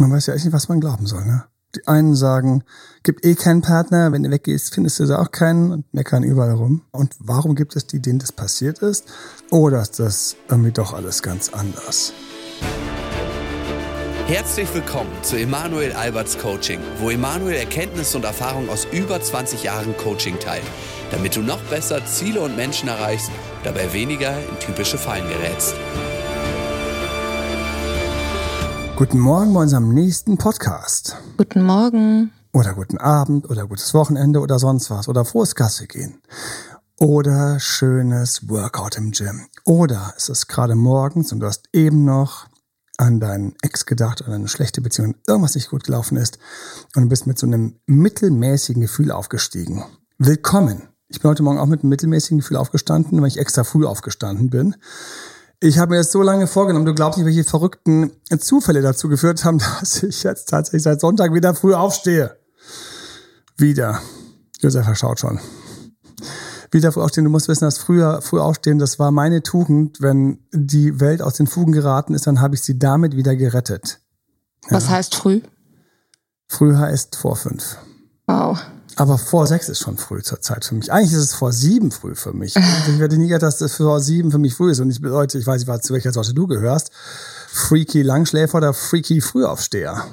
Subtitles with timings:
[0.00, 1.44] Man weiß ja echt nicht, was man glauben soll, ne?
[1.74, 2.62] Die einen sagen,
[3.02, 6.52] gibt eh keinen Partner, wenn du weggehst, findest du da auch keinen und meckern überall
[6.52, 6.82] rum.
[6.92, 9.06] Und warum gibt es die, denen das passiert ist?
[9.50, 12.12] Oder ist das irgendwie doch alles ganz anders?
[14.28, 19.96] Herzlich willkommen zu Emanuel Alberts Coaching, wo Emanuel Erkenntnisse und Erfahrung aus über 20 Jahren
[19.96, 20.64] Coaching teilt,
[21.10, 23.30] damit du noch besser Ziele und Menschen erreichst,
[23.64, 25.74] dabei weniger in typische Fallen gerätst.
[28.98, 31.16] Guten Morgen bei unserem nächsten Podcast.
[31.36, 32.32] Guten Morgen.
[32.52, 35.08] Oder guten Abend oder gutes Wochenende oder sonst was.
[35.08, 36.20] Oder frohes Gasse gehen.
[36.98, 39.46] Oder schönes Workout im Gym.
[39.64, 42.48] Oder es ist gerade morgens und du hast eben noch
[42.96, 46.40] an deinen Ex gedacht, an eine schlechte Beziehung, irgendwas nicht gut gelaufen ist
[46.96, 49.84] und du bist mit so einem mittelmäßigen Gefühl aufgestiegen.
[50.18, 50.88] Willkommen.
[51.06, 54.50] Ich bin heute Morgen auch mit einem mittelmäßigen Gefühl aufgestanden, weil ich extra früh aufgestanden
[54.50, 54.74] bin.
[55.60, 59.44] Ich habe mir das so lange vorgenommen, du glaubst nicht, welche verrückten Zufälle dazu geführt
[59.44, 62.36] haben, dass ich jetzt tatsächlich seit Sonntag wieder früh aufstehe.
[63.56, 64.00] Wieder.
[64.60, 65.40] Josef verschaut schon.
[66.70, 67.24] Wieder früh aufstehen.
[67.24, 70.00] Du musst wissen, dass früher früh aufstehen, das war meine Tugend.
[70.00, 74.00] Wenn die Welt aus den Fugen geraten ist, dann habe ich sie damit wieder gerettet.
[74.68, 74.90] Was ja.
[74.90, 75.40] heißt früh?
[76.46, 77.78] Früh heißt vor fünf.
[78.26, 78.60] Wow.
[78.98, 80.90] Aber vor sechs ist schon früh zur Zeit für mich.
[80.90, 82.54] Eigentlich ist es vor sieben früh für mich.
[82.88, 84.80] Ich werde nie gedacht, dass das vor sieben für mich früh ist.
[84.80, 86.90] Und ich bedeutet, ich weiß nicht, zu welcher Sorte du gehörst.
[87.48, 90.04] Freaky Langschläfer oder Freaky Frühaufsteher.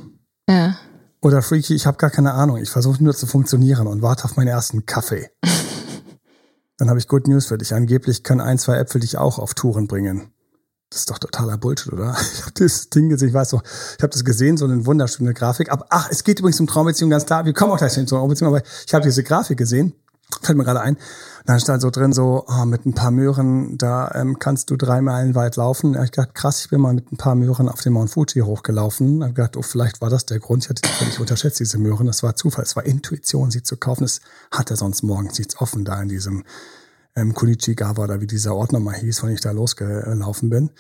[0.48, 0.78] Ja.
[1.22, 2.58] Oder Freaky, ich habe gar keine Ahnung.
[2.58, 5.32] Ich versuche nur zu funktionieren und warte auf meinen ersten Kaffee.
[6.78, 7.74] Dann habe ich Good News für dich.
[7.74, 10.32] Angeblich können ein, zwei Äpfel dich auch auf Touren bringen.
[10.90, 12.16] Das ist doch totaler Bullshit, oder?
[12.34, 15.34] Ich habe das Ding gesehen, ich weiß doch, ich habe das gesehen, so eine wunderschöne
[15.34, 15.72] Grafik.
[15.72, 17.46] Aber ach, es geht übrigens um Traumbeziehung, ganz klar.
[17.46, 19.94] Wir kommen auch gleich zur Traumbeziehung, aber ich habe diese Grafik gesehen,
[20.42, 20.96] fällt mir gerade ein.
[20.96, 24.78] Und dann stand so drin, so oh, mit ein paar Möhren, da ähm, kannst du
[24.78, 25.96] drei Meilen weit laufen.
[26.02, 29.20] Ich gedacht, krass, ich bin mal mit ein paar Möhren auf den Mount Fuji hochgelaufen.
[29.20, 30.64] Da hab ich gedacht, oh, vielleicht war das der Grund.
[30.64, 32.08] Ich hatte die völlig unterschätzt, diese Möhren.
[32.08, 34.04] Das war Zufall, es war Intuition, sie zu kaufen.
[34.04, 36.44] Es hatte sonst morgens nichts offen da in diesem
[37.16, 40.72] ähm, Kunichigawa oder wie dieser Ort nochmal hieß, von ich da losgelaufen bin.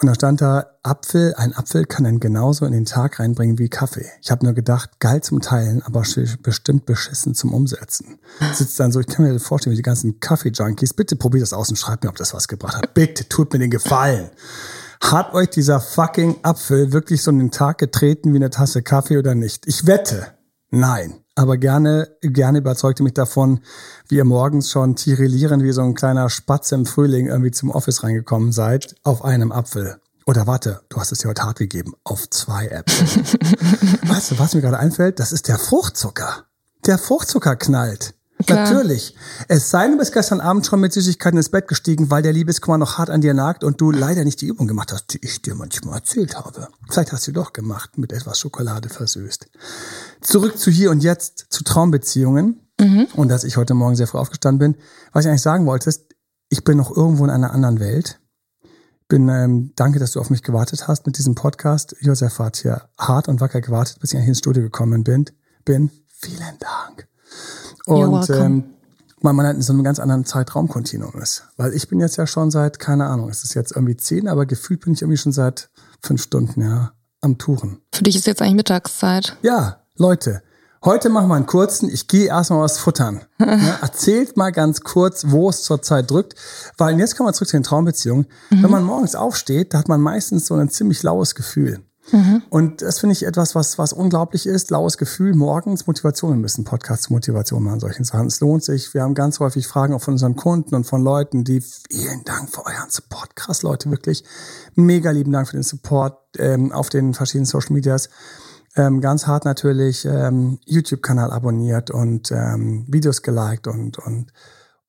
[0.00, 3.68] Und da stand da, Apfel, ein Apfel kann einen genauso in den Tag reinbringen wie
[3.68, 4.06] Kaffee.
[4.20, 6.04] Ich habe nur gedacht, geil zum Teilen, aber
[6.42, 8.18] bestimmt beschissen zum Umsetzen.
[8.52, 11.68] Sitzt dann so, ich kann mir vorstellen, wie die ganzen Kaffee-Junkies, bitte probiert das aus
[11.70, 12.94] und schreibt mir, ob das was gebracht hat.
[12.94, 14.30] Bitte, tut mir den Gefallen.
[15.00, 19.18] Hat euch dieser fucking Apfel wirklich so in den Tag getreten wie eine Tasse Kaffee
[19.18, 19.66] oder nicht?
[19.66, 20.28] Ich wette,
[20.70, 23.60] nein aber gerne, gerne überzeugte mich davon,
[24.08, 28.02] wie ihr morgens schon tirillierend wie so ein kleiner Spatz im Frühling irgendwie zum Office
[28.02, 29.98] reingekommen seid, auf einem Apfel.
[30.26, 33.26] Oder warte, du hast es dir heute hart gegeben, auf zwei Äpfeln.
[34.08, 35.18] weißt du, was mir gerade einfällt?
[35.18, 36.44] Das ist der Fruchtzucker.
[36.86, 38.14] Der Fruchtzucker knallt.
[38.44, 38.70] Klar.
[38.70, 39.14] Natürlich.
[39.48, 42.32] Es sei denn, du bist gestern Abend schon mit Süßigkeiten ins Bett gestiegen, weil der
[42.32, 45.18] Liebeskummer noch hart an dir nagt und du leider nicht die Übung gemacht hast, die
[45.22, 46.68] ich dir manchmal erzählt habe.
[46.88, 49.46] Vielleicht hast du doch gemacht, mit etwas Schokolade versüßt.
[50.20, 52.60] Zurück zu hier und jetzt, zu Traumbeziehungen.
[52.80, 53.06] Mhm.
[53.14, 54.82] Und dass ich heute Morgen sehr früh aufgestanden bin.
[55.12, 56.14] Was ich eigentlich sagen wollte, ist,
[56.48, 58.18] ich bin noch irgendwo in einer anderen Welt.
[59.08, 61.94] Bin, ähm, danke, dass du auf mich gewartet hast mit diesem Podcast.
[62.00, 65.26] Josef hat hier hart und wacker gewartet, bis ich eigentlich ins Studio gekommen bin.
[65.64, 65.90] Bin.
[66.08, 67.11] Vielen Dank.
[67.86, 68.64] Und ähm,
[69.22, 71.44] weil man halt in so einem ganz anderen Zeitraumkontinuum ist.
[71.56, 74.46] Weil ich bin jetzt ja schon seit, keine Ahnung, es ist jetzt irgendwie zehn, aber
[74.46, 75.70] gefühlt bin ich irgendwie schon seit
[76.02, 77.78] fünf Stunden, ja, am Touren.
[77.92, 79.36] Für dich ist jetzt eigentlich Mittagszeit.
[79.42, 80.42] Ja, Leute,
[80.84, 83.22] heute machen wir einen kurzen, ich gehe erstmal was futtern.
[83.38, 86.34] ja, erzählt mal ganz kurz, wo es zurzeit drückt.
[86.76, 88.26] Weil jetzt kommen wir zurück zu den Traumbeziehungen.
[88.50, 88.62] Mhm.
[88.64, 91.80] Wenn man morgens aufsteht, da hat man meistens so ein ziemlich laues Gefühl.
[92.10, 92.42] Mhm.
[92.50, 94.70] Und das finde ich etwas, was, was unglaublich ist.
[94.70, 96.32] Laues Gefühl, morgens Motivation.
[96.32, 98.26] Wir müssen Podcasts Motivation machen, solchen Sachen.
[98.26, 98.92] Es lohnt sich.
[98.92, 102.50] Wir haben ganz häufig Fragen auch von unseren Kunden und von Leuten, die vielen Dank
[102.50, 103.36] für euren Support.
[103.36, 104.24] Krass, Leute, wirklich.
[104.74, 108.08] Mega lieben Dank für den Support ähm, auf den verschiedenen Social Medias.
[108.74, 114.32] Ähm, ganz hart natürlich ähm, YouTube-Kanal abonniert und ähm, Videos geliked und, und,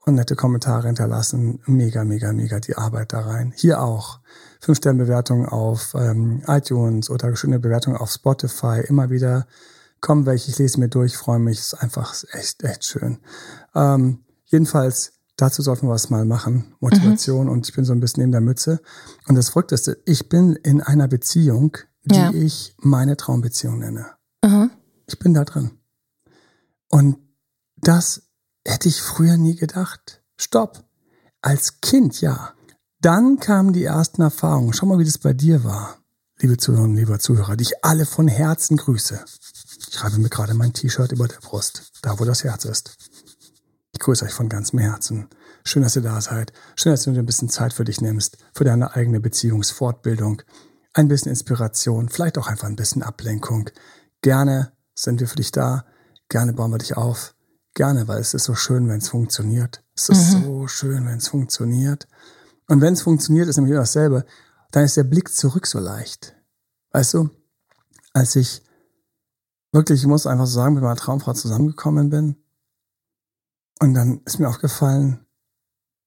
[0.05, 1.59] und nette Kommentare hinterlassen.
[1.65, 3.53] Mega, mega, mega die Arbeit da rein.
[3.55, 4.19] Hier auch.
[4.63, 8.81] Fünf-Sterne-Bewertungen auf ähm, iTunes oder schöne Bewertungen auf Spotify.
[8.87, 9.45] Immer wieder
[9.99, 11.59] kommen welche, ich lese mir durch, freue mich.
[11.59, 13.19] Ist einfach echt, echt schön.
[13.75, 16.75] Ähm, jedenfalls, dazu sollten wir was mal machen.
[16.79, 17.51] Motivation mhm.
[17.51, 18.79] und ich bin so ein bisschen neben der Mütze.
[19.27, 22.31] Und das Verrückteste, ich bin in einer Beziehung, die ja.
[22.31, 24.11] ich meine Traumbeziehung nenne.
[24.45, 24.71] Mhm.
[25.07, 25.71] Ich bin da drin.
[26.89, 27.17] Und
[27.75, 28.29] das
[28.65, 30.23] hätte ich früher nie gedacht.
[30.37, 30.85] Stopp.
[31.41, 32.53] Als Kind ja.
[33.03, 34.71] Dann kamen die ersten Erfahrungen.
[34.71, 35.97] Schau mal, wie das bei dir war,
[36.39, 39.19] liebe Zuhörerinnen, lieber Zuhörer, die ich alle von Herzen grüße.
[39.89, 42.95] Ich schreibe mir gerade mein T-Shirt über der Brust, da wo das Herz ist.
[43.91, 45.27] Ich grüße euch von ganzem Herzen.
[45.65, 46.53] Schön, dass ihr da seid.
[46.77, 50.41] Schön, dass du dir ein bisschen Zeit für dich nimmst, für deine eigene Beziehungsfortbildung.
[50.93, 53.69] ein bisschen Inspiration, vielleicht auch einfach ein bisschen Ablenkung.
[54.21, 55.83] Gerne sind wir für dich da,
[56.29, 57.35] gerne bauen wir dich auf,
[57.73, 59.83] gerne, weil es ist so schön, wenn es funktioniert.
[59.93, 60.43] Es ist mhm.
[60.43, 62.07] so schön, wenn es funktioniert.
[62.67, 64.25] Und wenn es funktioniert, ist nämlich immer dasselbe,
[64.71, 66.35] dann ist der Blick zurück so leicht.
[66.91, 67.29] Weißt du,
[68.13, 68.63] als ich
[69.71, 72.35] wirklich, ich muss einfach so sagen, mit meiner Traumfrau zusammengekommen bin,
[73.79, 75.25] und dann ist mir aufgefallen,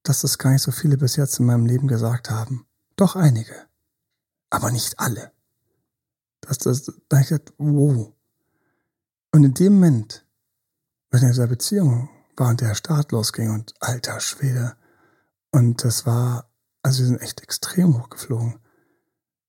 [0.02, 2.66] dass das gar nicht so viele bis jetzt in meinem Leben gesagt haben.
[2.94, 3.54] Doch einige.
[4.48, 5.32] Aber nicht alle.
[6.40, 8.14] Dass das, da ich gedacht, wow.
[9.32, 10.24] Und in dem Moment,
[11.10, 14.76] wenn in dieser Beziehung war und der Start losging und alter Schwede.
[15.50, 16.50] Und das war,
[16.82, 18.58] also wir sind echt extrem hochgeflogen.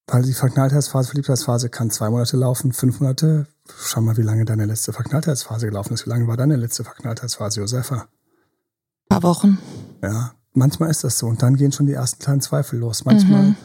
[0.09, 3.45] Weil die Verknalltheitsphase, Verliebtheitsphase kann zwei Monate laufen, fünf Monate.
[3.77, 6.05] Schau mal, wie lange deine letzte Verknalltheitsphase gelaufen ist.
[6.05, 7.95] Wie lange war deine letzte Verknalltheitsphase, Josefa?
[8.05, 9.57] Ein paar Wochen.
[10.01, 11.27] Ja, manchmal ist das so.
[11.27, 13.03] Und dann gehen schon die ersten kleinen Zweifel los.
[13.03, 13.55] Manchmal, mhm.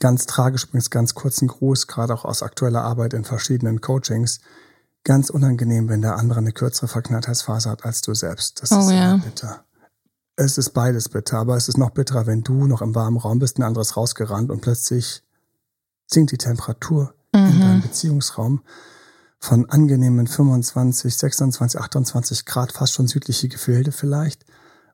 [0.00, 4.40] ganz tragisch, übrigens ganz kurzen Gruß, gerade auch aus aktueller Arbeit in verschiedenen Coachings,
[5.04, 8.62] ganz unangenehm, wenn der andere eine kürzere Verknalltheitsphase hat als du selbst.
[8.62, 9.18] Das oh, ist ja.
[9.18, 9.65] bitter.
[10.36, 13.38] Es ist beides bitter, aber es ist noch bitterer, wenn du noch im warmen Raum
[13.38, 15.22] bist, ein anderes rausgerannt und plötzlich
[16.06, 17.46] sinkt die Temperatur mhm.
[17.46, 18.60] in deinem Beziehungsraum
[19.38, 24.44] von angenehmen 25, 26, 28 Grad, fast schon südliche Gefilde vielleicht,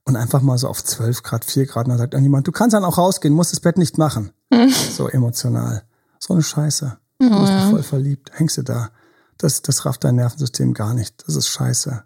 [0.04, 2.74] und einfach mal so auf 12 Grad, 4 Grad, und dann sagt irgendjemand, du kannst
[2.74, 4.32] dann auch rausgehen, musst das Bett nicht machen.
[4.50, 4.70] Mhm.
[4.70, 5.84] So emotional.
[6.18, 6.98] So eine Scheiße.
[7.18, 8.90] Du bist voll verliebt, hängst du da.
[9.38, 11.24] Das, das rafft dein Nervensystem gar nicht.
[11.26, 12.02] Das ist scheiße.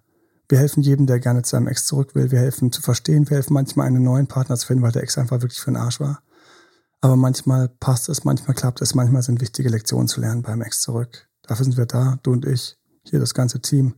[0.49, 2.31] Wir helfen jedem, der gerne zu seinem Ex zurück will.
[2.31, 3.29] Wir helfen zu verstehen.
[3.29, 5.77] Wir helfen manchmal einen neuen Partner zu finden, weil der Ex einfach wirklich für den
[5.77, 6.23] Arsch war.
[7.01, 10.83] Aber manchmal passt es, manchmal klappt es, manchmal sind wichtige Lektionen zu lernen beim Ex
[10.83, 11.29] zurück.
[11.43, 13.95] Dafür sind wir da, du und ich, hier das ganze Team.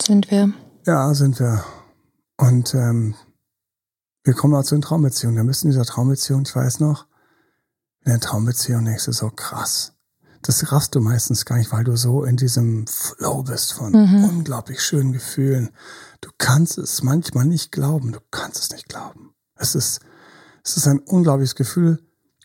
[0.00, 0.52] Sind wir?
[0.86, 1.64] Ja, sind wir.
[2.36, 3.14] Und ähm,
[4.24, 5.36] wir kommen auch zu den Traumbeziehungen.
[5.36, 7.06] Wir müssen in dieser Traumbeziehung, ich weiß noch,
[8.04, 9.94] in der Traumbeziehung denkst du so krass.
[10.42, 14.24] Das raffst du meistens gar nicht, weil du so in diesem Flow bist von mhm.
[14.24, 15.70] unglaublich schönen Gefühlen.
[16.20, 18.12] Du kannst es manchmal nicht glauben.
[18.12, 19.34] Du kannst es nicht glauben.
[19.54, 20.00] Es ist,
[20.64, 21.98] es ist ein unglaubliches Gefühl,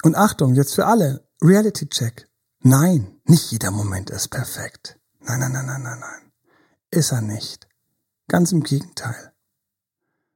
[0.05, 2.29] und Achtung, jetzt für alle, Reality Check.
[2.59, 4.99] Nein, nicht jeder Moment ist perfekt.
[5.19, 6.31] Nein, nein, nein, nein, nein, nein.
[6.91, 7.67] Ist er nicht.
[8.27, 9.33] Ganz im Gegenteil.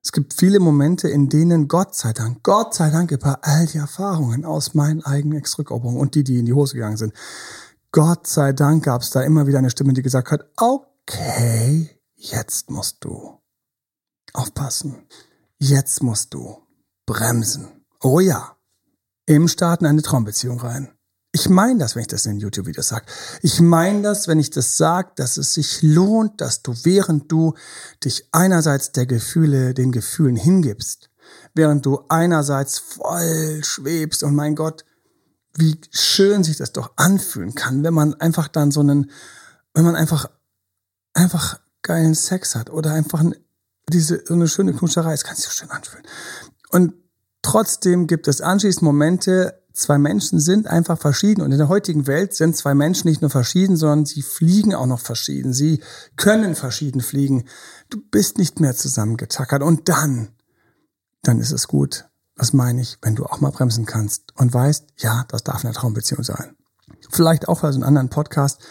[0.09, 3.77] Es gibt viele Momente, in denen Gott sei Dank, Gott sei Dank über all die
[3.77, 7.13] Erfahrungen aus meinen eigenen Ex-Rückeroberungen und die, die in die Hose gegangen sind,
[7.91, 12.71] Gott sei Dank gab es da immer wieder eine Stimme, die gesagt hat, okay, jetzt
[12.71, 13.37] musst du
[14.33, 15.05] aufpassen.
[15.59, 16.57] Jetzt musst du
[17.05, 17.85] bremsen.
[18.01, 18.57] Oh ja,
[19.27, 20.89] im Start in eine Traumbeziehung rein.
[21.31, 23.05] Ich meine das, wenn ich das in YouTube-Videos sage.
[23.43, 27.53] Ich meine das, wenn ich das sage, dass es sich lohnt, dass du, während du
[28.03, 31.11] dich einerseits der Gefühle, den Gefühlen hingibst,
[31.53, 34.85] während du einerseits voll schwebst und mein Gott,
[35.55, 39.11] wie schön sich das doch anfühlen kann, wenn man einfach dann so einen,
[39.73, 40.31] wenn man einfach,
[41.13, 43.23] einfach geilen Sex hat oder einfach
[43.89, 46.05] diese, so eine schöne Knutscherei, es kann sich so schön anfühlen.
[46.69, 46.93] Und
[47.41, 51.41] Trotzdem gibt es anschließend Momente, zwei Menschen sind einfach verschieden.
[51.41, 54.85] Und in der heutigen Welt sind zwei Menschen nicht nur verschieden, sondern sie fliegen auch
[54.85, 55.53] noch verschieden.
[55.53, 55.81] Sie
[56.17, 57.45] können verschieden fliegen.
[57.89, 59.63] Du bist nicht mehr zusammengetackert.
[59.63, 60.29] Und dann,
[61.23, 62.05] dann ist es gut.
[62.35, 65.73] Das meine ich, wenn du auch mal bremsen kannst und weißt, ja, das darf eine
[65.73, 66.55] Traumbeziehung sein.
[67.09, 68.61] Vielleicht auch für so einen anderen Podcast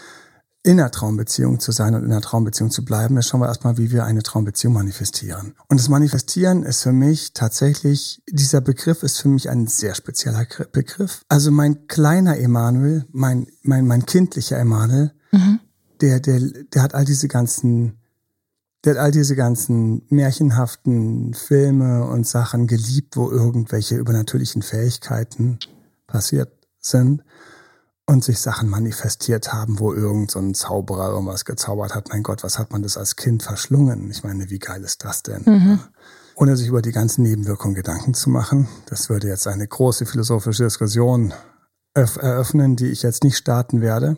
[0.65, 3.79] in einer Traumbeziehung zu sein und in einer Traumbeziehung zu bleiben, jetzt schauen wir erstmal,
[3.79, 5.55] wie wir eine Traumbeziehung manifestieren.
[5.69, 10.47] Und das Manifestieren ist für mich tatsächlich, dieser Begriff ist für mich ein sehr spezieller
[10.73, 11.23] Begriff.
[11.29, 15.61] Also mein kleiner Emanuel, mein, mein, mein kindlicher Emanuel, mhm.
[16.01, 18.01] der, der, der hat all diese ganzen,
[18.85, 25.59] der hat all diese ganzen märchenhaften Filme und Sachen geliebt, wo irgendwelche übernatürlichen Fähigkeiten
[26.07, 27.23] passiert sind
[28.09, 32.09] und sich Sachen manifestiert haben, wo irgend so ein Zauberer irgendwas gezaubert hat.
[32.09, 34.11] Mein Gott, was hat man das als Kind verschlungen?
[34.11, 35.43] Ich meine, wie geil ist das denn?
[35.45, 35.81] Mhm.
[36.35, 38.67] Ohne sich über die ganzen Nebenwirkungen Gedanken zu machen.
[38.87, 41.35] Das würde jetzt eine große philosophische Diskussion
[41.93, 44.17] eröffnen, die ich jetzt nicht starten werde.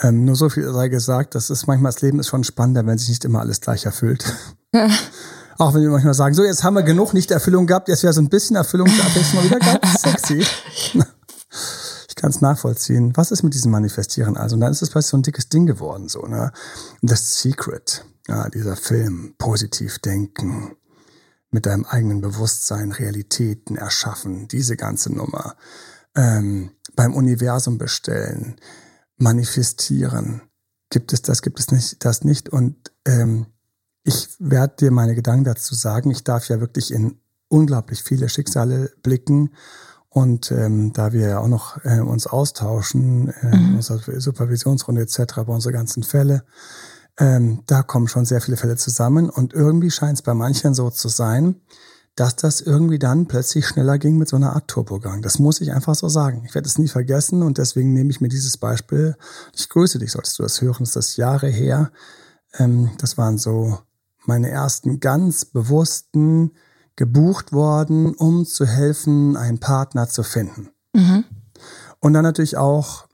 [0.00, 2.98] Ähm, nur so viel sei gesagt, das ist manchmal das Leben ist schon spannender, wenn
[2.98, 4.24] sich nicht immer alles gleich erfüllt.
[5.58, 8.20] Auch wenn wir manchmal sagen, so jetzt haben wir genug Nicht-Erfüllung gehabt, jetzt wäre so
[8.20, 10.44] ein bisschen Erfüllung, da ist mal wieder ganz sexy
[12.28, 13.16] es nachvollziehen.
[13.16, 14.54] Was ist mit diesem Manifestieren also?
[14.54, 16.52] Und dann ist es plötzlich so ein dickes Ding geworden, so, ne?
[17.00, 20.76] The Secret, ja, dieser Film, positiv denken,
[21.50, 25.56] mit deinem eigenen Bewusstsein Realitäten erschaffen, diese ganze Nummer,
[26.14, 28.56] ähm, beim Universum bestellen,
[29.16, 30.42] manifestieren.
[30.90, 32.48] Gibt es das, gibt es nicht, das nicht?
[32.48, 33.46] Und ähm,
[34.04, 36.10] ich werde dir meine Gedanken dazu sagen.
[36.10, 39.50] Ich darf ja wirklich in unglaublich viele Schicksale blicken
[40.10, 43.76] Und ähm, da wir ja auch noch äh, uns austauschen, äh, mhm.
[43.76, 46.42] unsere Supervisionsrunde etc., bei unsere ganzen Fälle,
[47.16, 49.30] ähm, da kommen schon sehr viele Fälle zusammen.
[49.30, 51.60] Und irgendwie scheint es bei manchen so zu sein,
[52.16, 55.22] dass das irgendwie dann plötzlich schneller ging mit so einer Art Turbogang.
[55.22, 56.42] Das muss ich einfach so sagen.
[56.44, 59.16] Ich werde es nie vergessen und deswegen nehme ich mir dieses Beispiel.
[59.54, 60.80] Ich grüße dich, solltest du das hören.
[60.80, 61.92] Das ist das Jahre her.
[62.58, 63.78] Ähm, das waren so
[64.26, 66.50] meine ersten ganz bewussten
[67.00, 70.68] gebucht worden, um zu helfen, einen Partner zu finden.
[70.92, 71.24] Mhm.
[71.98, 73.06] Und dann natürlich auch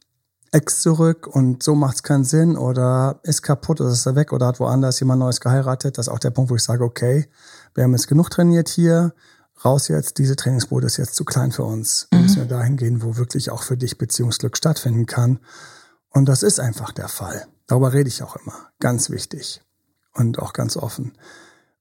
[0.51, 4.33] Ex zurück und so macht es keinen Sinn oder ist kaputt oder ist er weg
[4.33, 5.99] oder hat woanders jemand Neues geheiratet.
[5.99, 7.29] Das ist auch der Punkt, wo ich sage, okay,
[7.77, 9.15] wir haben jetzt genug trainiert hier,
[9.65, 12.09] raus jetzt, diese Trainingsbude ist jetzt zu klein für uns.
[12.11, 12.25] Wir mhm.
[12.25, 15.39] müssen wir dahin gehen, wo wirklich auch für dich Beziehungsglück stattfinden kann.
[16.11, 17.47] Und das ist einfach der Fall.
[17.69, 18.55] Darüber rede ich auch immer.
[18.81, 19.63] Ganz wichtig
[20.13, 21.13] und auch ganz offen.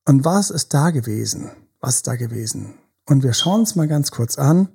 [0.07, 1.49] Und was ist da gewesen?
[1.79, 2.75] Was ist da gewesen?
[3.05, 4.69] Und wir schauen uns mal ganz kurz an.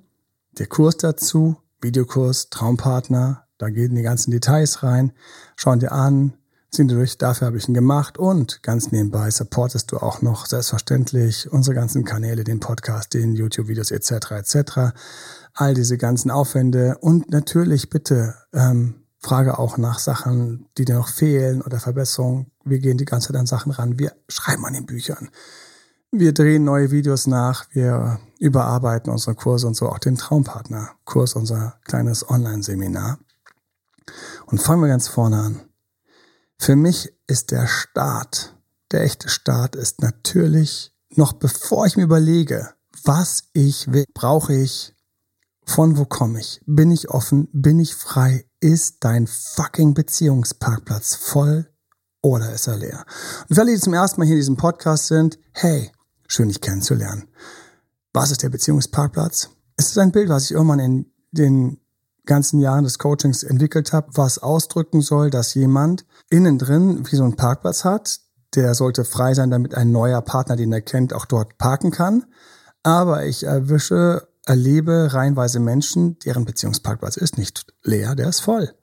[0.57, 5.13] Der Kurs dazu, Videokurs, Traumpartner, da gehen die ganzen Details rein.
[5.55, 6.33] Schauen dir an,
[6.71, 10.45] ziehen dir durch, dafür habe ich ihn gemacht und ganz nebenbei supportest du auch noch
[10.45, 14.31] selbstverständlich unsere ganzen Kanäle, den Podcast, den YouTube-Videos etc.
[14.31, 14.55] etc.
[15.53, 21.09] All diese ganzen Aufwände und natürlich bitte ähm, frage auch nach Sachen, die dir noch
[21.09, 22.47] fehlen oder Verbesserungen.
[22.63, 23.99] Wir gehen die ganze Zeit an Sachen ran.
[23.99, 25.29] Wir schreiben an den Büchern.
[26.13, 31.79] Wir drehen neue Videos nach, wir überarbeiten unsere Kurse und so auch den Traumpartner-Kurs, unser
[31.85, 33.17] kleines Online-Seminar.
[34.45, 35.61] Und fangen wir ganz vorne an.
[36.57, 38.57] Für mich ist der Start,
[38.91, 42.73] der echte Start ist natürlich, noch bevor ich mir überlege,
[43.05, 44.93] was ich will, brauche ich,
[45.63, 51.69] von wo komme ich, bin ich offen, bin ich frei, ist dein fucking Beziehungsparkplatz voll
[52.21, 53.05] oder ist er leer?
[53.47, 55.89] Und für alle, die zum ersten Mal hier in diesem Podcast sind, hey,
[56.31, 57.27] schön dich kennenzulernen.
[58.13, 59.49] Was ist der Beziehungsparkplatz?
[59.75, 61.77] Es ist ein Bild, was ich irgendwann in den
[62.25, 67.23] ganzen Jahren des Coachings entwickelt habe, was ausdrücken soll, dass jemand innen drin wie so
[67.23, 68.19] einen Parkplatz hat.
[68.55, 72.25] Der sollte frei sein, damit ein neuer Partner, den er kennt, auch dort parken kann.
[72.83, 78.73] Aber ich erwische, erlebe reihenweise Menschen, deren Beziehungsparkplatz ist nicht leer, der ist voll.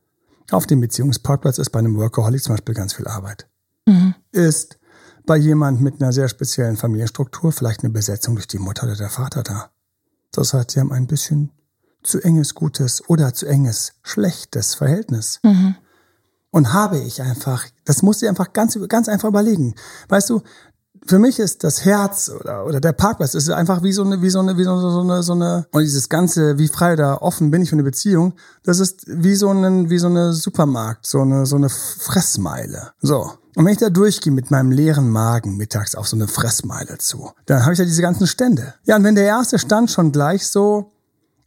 [0.50, 3.46] Auf dem Beziehungsparkplatz ist bei einem Workaholic zum Beispiel ganz viel Arbeit.
[3.86, 4.14] Mhm.
[4.32, 4.77] Ist
[5.28, 9.10] bei jemand mit einer sehr speziellen Familienstruktur vielleicht eine Besetzung durch die Mutter oder der
[9.10, 9.70] Vater da.
[10.32, 11.50] Das heißt, sie haben ein bisschen
[12.02, 15.38] zu enges Gutes oder zu enges Schlechtes Verhältnis.
[15.42, 15.76] Mhm.
[16.50, 19.74] Und habe ich einfach, das muss ich einfach ganz, ganz einfach überlegen.
[20.08, 20.40] Weißt du,
[21.08, 24.30] für mich ist das Herz oder, oder der Parkplatz ist einfach wie so eine, wie
[24.30, 27.22] so eine, wie so eine, so eine, so eine, und dieses ganze, wie frei oder
[27.22, 31.06] offen bin ich für eine Beziehung, das ist wie so ein, wie so eine Supermarkt,
[31.06, 32.92] so eine, so eine Fressmeile.
[33.00, 33.32] So.
[33.56, 37.32] Und wenn ich da durchgehe mit meinem leeren Magen mittags auf so eine Fressmeile zu,
[37.46, 38.74] dann habe ich ja diese ganzen Stände.
[38.84, 40.92] Ja, und wenn der erste Stand schon gleich so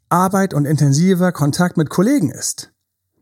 [0.09, 2.71] Arbeit und intensiver Kontakt mit Kollegen ist,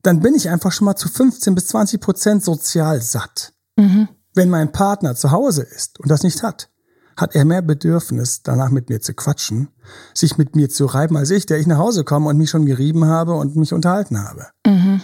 [0.01, 3.53] dann bin ich einfach schon mal zu 15 bis 20 Prozent sozial satt.
[3.75, 4.08] Mhm.
[4.39, 6.69] Wenn mein Partner zu Hause ist und das nicht hat,
[7.17, 9.67] hat er mehr Bedürfnis, danach mit mir zu quatschen,
[10.13, 12.65] sich mit mir zu reiben als ich, der ich nach Hause komme und mich schon
[12.65, 14.46] gerieben habe und mich unterhalten habe.
[14.65, 15.01] Mhm.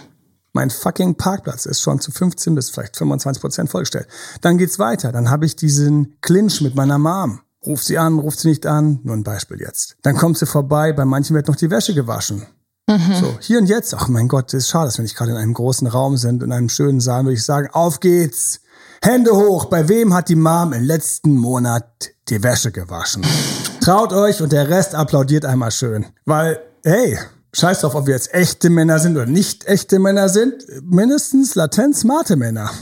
[0.54, 4.08] Mein fucking Parkplatz ist schon zu 15 bis vielleicht 25 Prozent vollgestellt.
[4.40, 5.12] Dann geht's weiter.
[5.12, 7.40] Dann habe ich diesen Clinch mit meiner Mom.
[7.66, 9.00] Ruft sie an, ruft sie nicht an.
[9.02, 9.98] Nur ein Beispiel jetzt.
[10.00, 10.94] Dann kommt sie vorbei.
[10.94, 12.46] Bei manchen wird noch die Wäsche gewaschen.
[12.88, 13.14] Mhm.
[13.20, 13.92] So, hier und jetzt.
[13.92, 16.42] Ach mein Gott, das ist schade, dass wir nicht gerade in einem großen Raum sind,
[16.42, 18.60] in einem schönen Saal, würde ich sagen, auf geht's.
[19.02, 19.66] Hände hoch.
[19.66, 23.24] Bei wem hat die Mom im letzten Monat die Wäsche gewaschen?
[23.80, 26.06] Traut euch und der Rest applaudiert einmal schön.
[26.24, 27.18] Weil, hey,
[27.52, 30.66] Scheiß drauf, ob wir jetzt echte Männer sind oder nicht echte Männer sind.
[30.82, 32.70] Mindestens latent smarte Männer.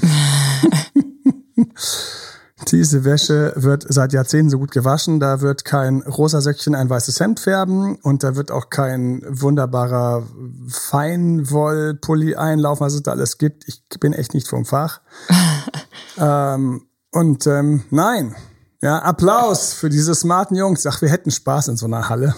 [2.68, 5.20] Diese Wäsche wird seit Jahrzehnten so gut gewaschen.
[5.20, 10.24] Da wird kein rosa Söckchen ein weißes Hemd färben und da wird auch kein wunderbarer
[10.68, 13.66] Feinwollpulli einlaufen, was es da alles gibt.
[13.66, 15.00] Ich bin echt nicht vom Fach.
[16.18, 18.34] ähm, und ähm, nein,
[18.80, 20.86] ja, Applaus für diese smarten Jungs.
[20.86, 22.34] Ach, wir hätten Spaß in so einer Halle.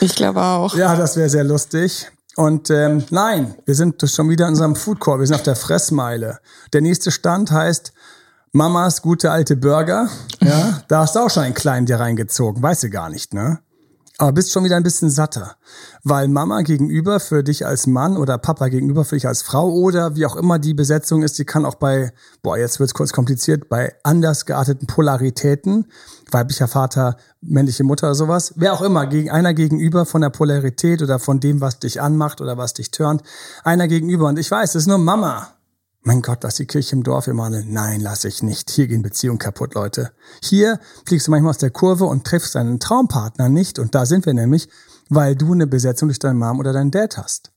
[0.00, 0.74] Ich glaube auch.
[0.76, 2.08] Ja, das wäre sehr lustig.
[2.36, 5.18] Und ähm, nein, wir sind schon wieder in unserem Food Court.
[5.18, 6.38] Wir sind auf der Fressmeile.
[6.72, 7.92] Der nächste Stand heißt
[8.52, 10.08] Mamas gute alte Burger.
[10.40, 12.62] Ja, da hast du auch schon einen kleinen dir reingezogen.
[12.62, 13.60] Weißt du gar nicht, ne?
[14.18, 15.56] aber bist schon wieder ein bisschen satter.
[16.02, 20.16] Weil Mama gegenüber für dich als Mann oder Papa gegenüber für dich als Frau oder
[20.16, 22.12] wie auch immer die Besetzung ist, die kann auch bei,
[22.42, 25.86] boah, jetzt wird's kurz kompliziert, bei anders gearteten Polaritäten,
[26.32, 31.00] weiblicher Vater, männliche Mutter oder sowas, wer auch immer, gegen einer gegenüber von der Polarität
[31.00, 33.22] oder von dem, was dich anmacht oder was dich turnt,
[33.62, 34.26] einer gegenüber.
[34.26, 35.57] Und ich weiß, es ist nur Mama.
[36.02, 37.64] Mein Gott, lass die Kirche im Dorf, Emanuel.
[37.66, 38.70] Nein, lass ich nicht.
[38.70, 40.12] Hier gehen Beziehungen kaputt, Leute.
[40.42, 43.78] Hier fliegst du manchmal aus der Kurve und triffst deinen Traumpartner nicht.
[43.78, 44.68] Und da sind wir nämlich,
[45.08, 47.50] weil du eine Besetzung durch deine Mom oder deinen Dad hast.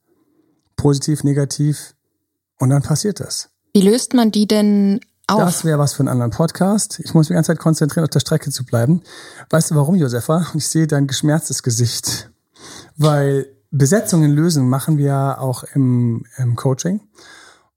[0.75, 1.95] Positiv, negativ
[2.57, 3.49] und dann passiert das.
[3.73, 5.39] Wie löst man die denn auf?
[5.39, 6.99] Das wäre was für einen anderen Podcast.
[6.99, 9.01] Ich muss mich die ganze Zeit konzentrieren, auf der Strecke zu bleiben.
[9.49, 10.47] Weißt du warum, Josefa?
[10.55, 12.29] Ich sehe dein geschmerztes Gesicht.
[12.97, 16.99] Weil Besetzungen lösen machen wir ja auch im, im Coaching.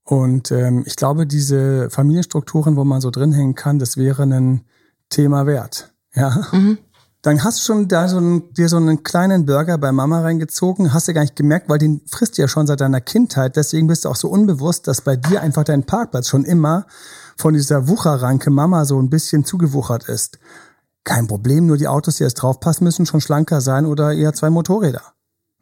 [0.05, 4.61] Und ähm, ich glaube, diese Familienstrukturen, wo man so drin hängen kann, das wäre ein
[5.09, 5.93] Thema wert.
[6.13, 6.47] Ja.
[6.51, 6.77] Mhm.
[7.23, 10.93] Dann hast du schon da so einen, dir so einen kleinen Burger bei Mama reingezogen,
[10.93, 13.55] hast du gar nicht gemerkt, weil den frisst du ja schon seit deiner Kindheit.
[13.55, 16.85] Deswegen bist du auch so unbewusst, dass bei dir einfach dein Parkplatz schon immer
[17.35, 20.37] von dieser Wucherranke Mama so ein bisschen zugewuchert ist.
[21.03, 24.51] Kein Problem, nur die Autos, die jetzt draufpassen, müssen schon schlanker sein oder eher zwei
[24.51, 25.01] Motorräder.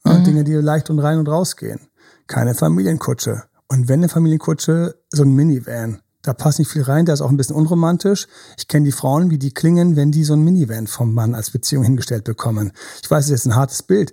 [0.04, 0.24] Mhm.
[0.26, 1.80] Dinge, die leicht und rein und rausgehen.
[2.28, 3.44] Keine Familienkutsche.
[3.74, 6.00] Und wenn eine Familienkutsche, so ein Minivan.
[6.22, 8.27] Da passt nicht viel rein, der ist auch ein bisschen unromantisch.
[8.56, 11.50] Ich kenne die Frauen, wie die klingen, wenn die so ein Minivan vom Mann als
[11.50, 12.72] Beziehung hingestellt bekommen.
[13.01, 14.12] Ich weiß, das ist ein hartes Bild,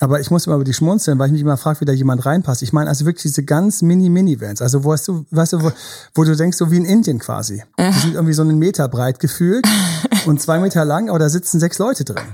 [0.00, 2.24] aber ich muss immer über die schmunzeln, weil ich mich immer frage, wie da jemand
[2.24, 2.62] reinpasst.
[2.62, 5.72] Ich meine also wirklich diese ganz Mini-Minivans, also wo hast du, weißt du, wo,
[6.14, 7.62] wo du denkst, so wie in Indien quasi.
[7.78, 9.68] Die sind irgendwie so einen Meter breit gefühlt
[10.26, 12.24] und zwei Meter lang, aber da sitzen sechs Leute drin.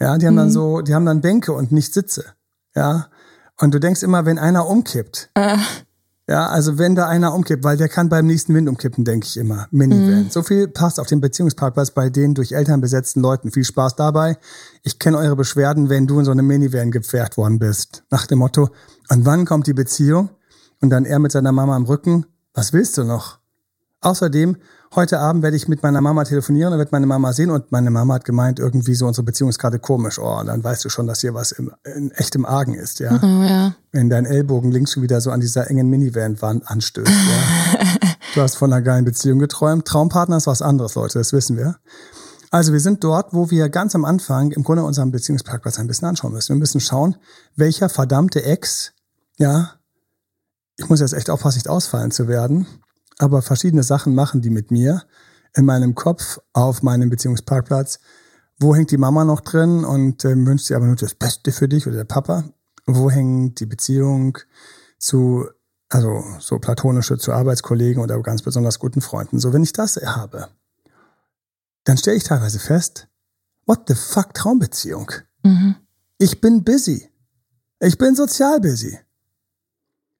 [0.00, 0.52] Ja, die haben dann mhm.
[0.52, 2.24] so, die haben dann Bänke und nicht Sitze.
[2.74, 3.08] Ja.
[3.60, 5.30] Und du denkst immer, wenn einer umkippt.
[6.28, 9.36] Ja, also wenn da einer umkippt, weil der kann beim nächsten Wind umkippen, denke ich
[9.36, 9.66] immer.
[9.72, 10.24] Minivan.
[10.24, 10.30] Mhm.
[10.30, 13.50] So viel passt auf den Beziehungsparkplatz bei den durch Eltern besetzten Leuten.
[13.50, 14.38] Viel Spaß dabei.
[14.84, 18.04] Ich kenne eure Beschwerden, wenn du in so eine Minivan gepfercht worden bist.
[18.10, 18.68] Nach dem Motto,
[19.08, 20.30] und wann kommt die Beziehung?
[20.80, 22.26] Und dann er mit seiner Mama am Rücken.
[22.54, 23.38] Was willst du noch?
[24.00, 24.56] Außerdem
[24.94, 27.90] heute Abend werde ich mit meiner Mama telefonieren und werde meine Mama sehen und meine
[27.90, 30.18] Mama hat gemeint, irgendwie so unsere Beziehung ist gerade komisch.
[30.18, 33.18] Oh, und dann weißt du schon, dass hier was im, in echtem Argen ist, ja.
[33.22, 33.74] Oh, ja.
[33.92, 37.84] Wenn dein Ellbogen links schon wieder so an dieser engen Minivan-Wand anstößt, ja.
[38.34, 39.86] du hast von einer geilen Beziehung geträumt.
[39.86, 41.76] Traumpartner ist was anderes, Leute, das wissen wir.
[42.50, 46.08] Also wir sind dort, wo wir ganz am Anfang im Grunde unseren Beziehungsparkplatz ein bisschen
[46.08, 46.54] anschauen müssen.
[46.54, 47.16] Wir müssen schauen,
[47.56, 48.92] welcher verdammte Ex,
[49.38, 49.72] ja,
[50.76, 52.66] ich muss jetzt echt aufpassen, nicht ausfallen zu werden,
[53.22, 55.02] aber verschiedene Sachen machen die mit mir
[55.54, 58.00] in meinem Kopf auf meinem Beziehungsparkplatz.
[58.58, 61.68] Wo hängt die Mama noch drin und äh, wünscht sie aber nur das Beste für
[61.68, 62.44] dich oder der Papa?
[62.86, 64.38] Wo hängt die Beziehung
[64.98, 65.46] zu,
[65.88, 69.38] also so platonische zu Arbeitskollegen oder ganz besonders guten Freunden?
[69.38, 70.48] So, wenn ich das habe,
[71.84, 73.08] dann stelle ich teilweise fest,
[73.66, 75.10] what the fuck Traumbeziehung?
[75.44, 75.76] Mhm.
[76.18, 77.08] Ich bin busy.
[77.80, 78.98] Ich bin sozial busy.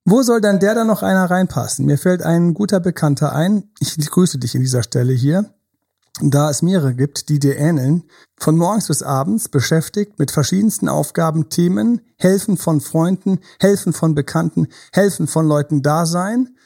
[0.05, 1.87] Wo soll dann der da noch einer reinpassen?
[1.87, 3.71] Mir fällt ein guter Bekannter ein.
[3.79, 5.55] Ich grüße dich in dieser Stelle hier.
[6.21, 8.05] Da es mehrere gibt, die dir ähneln,
[8.37, 14.69] von morgens bis abends beschäftigt mit verschiedensten Aufgaben, Themen, helfen von Freunden, helfen von Bekannten,
[14.93, 16.57] helfen von Leuten da sein,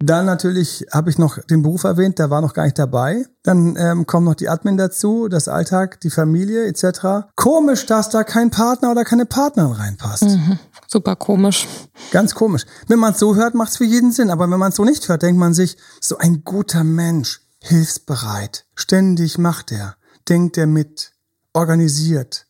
[0.00, 3.24] dann natürlich habe ich noch den Beruf erwähnt, der war noch gar nicht dabei.
[3.42, 7.28] Dann ähm, kommt noch die Admin dazu, das Alltag, die Familie etc.
[7.36, 10.24] Komisch, dass da kein Partner oder keine Partnerin reinpasst.
[10.24, 10.58] Mhm.
[10.88, 11.68] Super komisch.
[12.10, 12.66] Ganz komisch.
[12.88, 14.30] Wenn man es so hört, macht es für jeden Sinn.
[14.30, 18.66] Aber wenn man es so nicht hört, denkt man sich, so ein guter Mensch, hilfsbereit,
[18.74, 19.96] ständig macht er,
[20.28, 21.12] denkt er mit,
[21.52, 22.46] organisiert,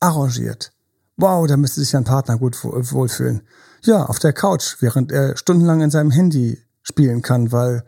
[0.00, 0.72] arrangiert.
[1.16, 3.42] Wow, da müsste sich ein Partner gut wohlfühlen.
[3.82, 7.84] Ja, auf der Couch, während er stundenlang in seinem Handy spielen kann, weil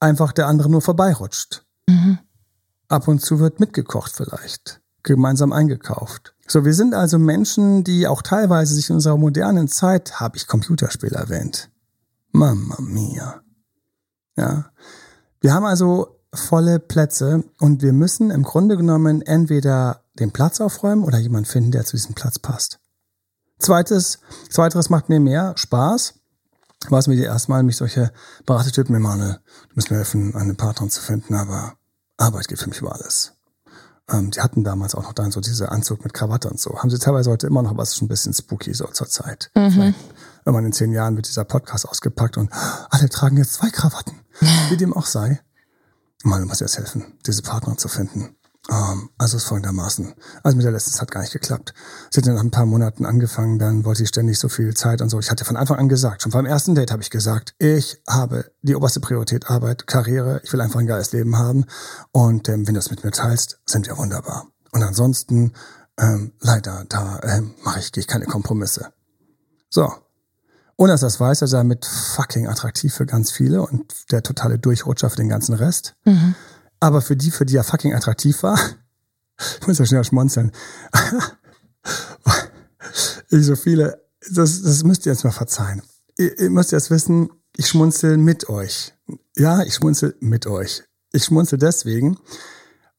[0.00, 1.64] einfach der andere nur vorbeirutscht.
[1.86, 2.18] Mhm.
[2.88, 6.34] Ab und zu wird mitgekocht vielleicht, gemeinsam eingekauft.
[6.48, 10.48] So, wir sind also Menschen, die auch teilweise sich in unserer modernen Zeit, habe ich
[10.48, 11.70] Computerspiel erwähnt.
[12.32, 13.42] Mamma mia.
[14.36, 14.72] Ja.
[15.40, 21.04] Wir haben also volle Plätze und wir müssen im Grunde genommen entweder den Platz aufräumen
[21.04, 22.78] oder jemanden finden, der zu diesem Platz passt.
[23.58, 24.18] Zweites,
[24.48, 26.14] zweiteres macht mir mehr Spaß
[26.90, 28.12] war es mir erstmal, mich solche
[28.46, 31.74] Beratertypen, Emanuel, du musst mir helfen, einen Partner zu finden, aber
[32.16, 33.32] Arbeit geht für mich über alles.
[34.08, 36.76] Ähm, die hatten damals auch noch dann so diese Anzug mit Krawatte und so.
[36.78, 39.50] Haben sie teilweise heute immer noch, was schon ein bisschen spooky so zur Zeit.
[39.54, 39.94] Mhm.
[40.44, 42.50] Irgendwann in zehn Jahren wird dieser Podcast ausgepackt und
[42.90, 44.20] alle tragen jetzt zwei Krawatten.
[44.70, 45.40] Wie dem auch sei.
[46.24, 48.36] Emanuel muss jetzt helfen, diese Partner zu finden.
[48.70, 50.14] Ähm, also es folgendermaßen.
[50.42, 51.74] Also mit der letzten hat gar nicht geklappt.
[52.10, 55.02] Sie hat dann nach ein paar Monaten angefangen, dann wollte ich ständig so viel Zeit
[55.02, 55.18] und so.
[55.18, 58.52] Ich hatte von Anfang an gesagt, schon beim ersten Date habe ich gesagt, ich habe
[58.62, 61.64] die oberste Priorität Arbeit, Karriere, ich will einfach ein geiles Leben haben.
[62.12, 64.46] Und ähm, wenn du es mit mir teilst, sind wir wunderbar.
[64.70, 65.52] Und ansonsten,
[65.98, 68.92] ähm, leider, da ähm, mache ich, ich keine Kompromisse.
[69.68, 69.92] So.
[70.76, 75.10] Und dass das weiß, er mit fucking attraktiv für ganz viele und der totale Durchrutscher
[75.10, 75.94] für den ganzen Rest.
[76.04, 76.34] Mhm.
[76.82, 78.58] Aber für die, für die er fucking attraktiv war,
[79.60, 80.50] ich muss ja schnell schmunzeln.
[83.30, 85.82] ich so viele, das, das müsst ihr jetzt mal verzeihen.
[86.18, 88.94] Ihr, ihr müsst jetzt wissen, ich schmunzel mit euch.
[89.36, 90.82] Ja, ich schmunzel mit euch.
[91.12, 92.18] Ich schmunzel deswegen,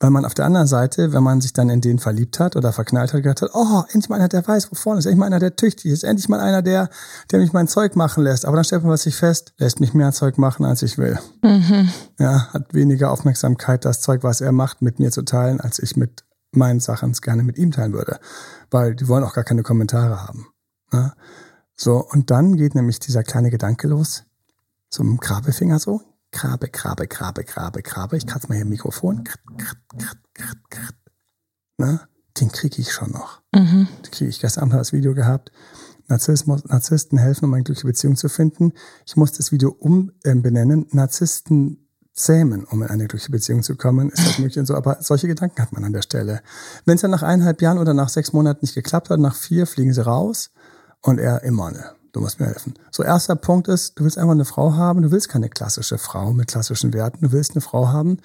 [0.03, 2.73] Weil man auf der anderen Seite, wenn man sich dann in den verliebt hat oder
[2.73, 5.27] verknallt hat, gedacht hat, oh, endlich mal einer, der weiß, wo vorne ist, endlich mal
[5.27, 6.89] einer, der tüchtig ist, endlich mal einer, der,
[7.31, 8.45] der mich mein Zeug machen lässt.
[8.45, 11.17] Aber dann stellt man sich fest, lässt mich mehr Zeug machen, als ich will.
[11.41, 11.87] Mhm.
[12.19, 15.95] Ja, hat weniger Aufmerksamkeit, das Zeug, was er macht, mit mir zu teilen, als ich
[15.95, 18.19] mit meinen Sachen es gerne mit ihm teilen würde.
[18.71, 20.47] Weil die wollen auch gar keine Kommentare haben.
[20.91, 21.13] Ja?
[21.77, 24.25] So, und dann geht nämlich dieser kleine Gedanke los,
[24.89, 26.01] zum Grabefinger so,
[26.33, 28.17] Grabe, Grabe, Grabe, Grabe, Grabe.
[28.17, 29.23] Ich kratze mal hier im Mikrofon.
[31.77, 32.07] Na,
[32.39, 33.41] den kriege ich schon noch.
[33.53, 33.87] Mhm.
[34.03, 34.41] Den kriege ich.
[34.41, 35.51] Gestern Abend das Video gehabt.
[36.07, 38.73] Narzissmus, Narzissten helfen, um eine glückliche Beziehung zu finden.
[39.05, 40.87] Ich muss das Video umbenennen.
[40.91, 44.09] Äh, Narzissten zähmen, um in eine glückliche Beziehung zu kommen.
[44.09, 44.75] Ist das möglich und so?
[44.75, 46.41] Aber solche Gedanken hat man an der Stelle.
[46.85, 49.65] Wenn es dann nach eineinhalb Jahren oder nach sechs Monaten nicht geklappt hat, nach vier
[49.65, 50.51] fliegen sie raus
[51.01, 52.75] und er immer ne du musst mir helfen.
[52.91, 56.31] So, erster Punkt ist, du willst einfach eine Frau haben, du willst keine klassische Frau
[56.31, 58.19] mit klassischen Werten, du willst eine Frau haben,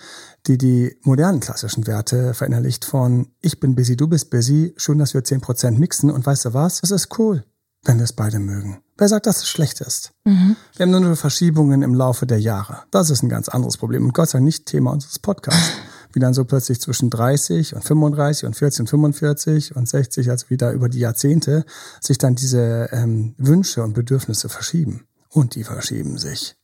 [0.47, 5.15] die die modernen klassischen Werte verinnerlicht von ich bin busy, du bist busy, schön, dass
[5.15, 7.45] wir zehn Prozent mixen und weißt du was, das ist cool,
[7.85, 8.79] wenn wir es beide mögen.
[8.99, 10.13] Wer sagt, dass es schlecht ist?
[10.25, 10.57] Mhm.
[10.77, 12.83] Wir haben nur Verschiebungen im Laufe der Jahre.
[12.91, 15.73] Das ist ein ganz anderes Problem und Gott sei Dank nicht Thema unseres Podcasts.
[16.19, 20.51] Wie dann so plötzlich zwischen 30 und 35 und 40 und 45 und 60, also
[20.51, 21.65] wieder über die Jahrzehnte,
[22.01, 25.07] sich dann diese ähm, Wünsche und Bedürfnisse verschieben.
[25.31, 26.57] Und die verschieben sich.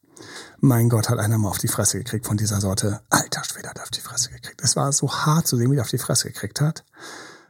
[0.59, 3.01] Mein Gott, hat einer mal auf die Fresse gekriegt von dieser Sorte.
[3.11, 4.61] Alter Schwede hat auf die Fresse gekriegt.
[4.64, 6.85] Es war so hart zu sehen, wie er auf die Fresse gekriegt hat.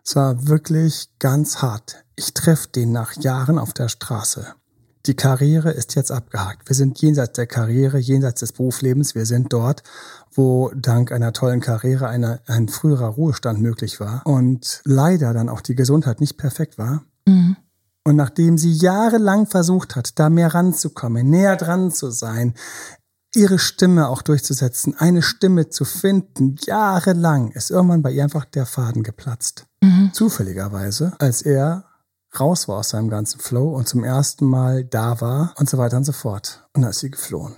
[0.04, 2.04] Es war wirklich ganz hart.
[2.16, 4.54] Ich treffe den nach Jahren auf der Straße.
[5.06, 6.68] Die Karriere ist jetzt abgehakt.
[6.68, 9.14] Wir sind jenseits der Karriere, jenseits des Berufslebens.
[9.14, 9.82] Wir sind dort,
[10.34, 15.60] wo dank einer tollen Karriere eine, ein früherer Ruhestand möglich war und leider dann auch
[15.60, 17.02] die Gesundheit nicht perfekt war.
[17.26, 17.56] Mhm.
[18.06, 22.54] Und nachdem sie jahrelang versucht hat, da mehr ranzukommen, näher dran zu sein,
[23.34, 28.66] ihre Stimme auch durchzusetzen, eine Stimme zu finden, jahrelang, ist irgendwann bei ihr einfach der
[28.66, 29.66] Faden geplatzt.
[29.82, 30.10] Mhm.
[30.12, 31.84] Zufälligerweise, als er
[32.38, 35.96] raus war aus seinem ganzen Flow und zum ersten Mal da war und so weiter
[35.96, 36.68] und so fort.
[36.74, 37.54] Und dann ist sie geflohen.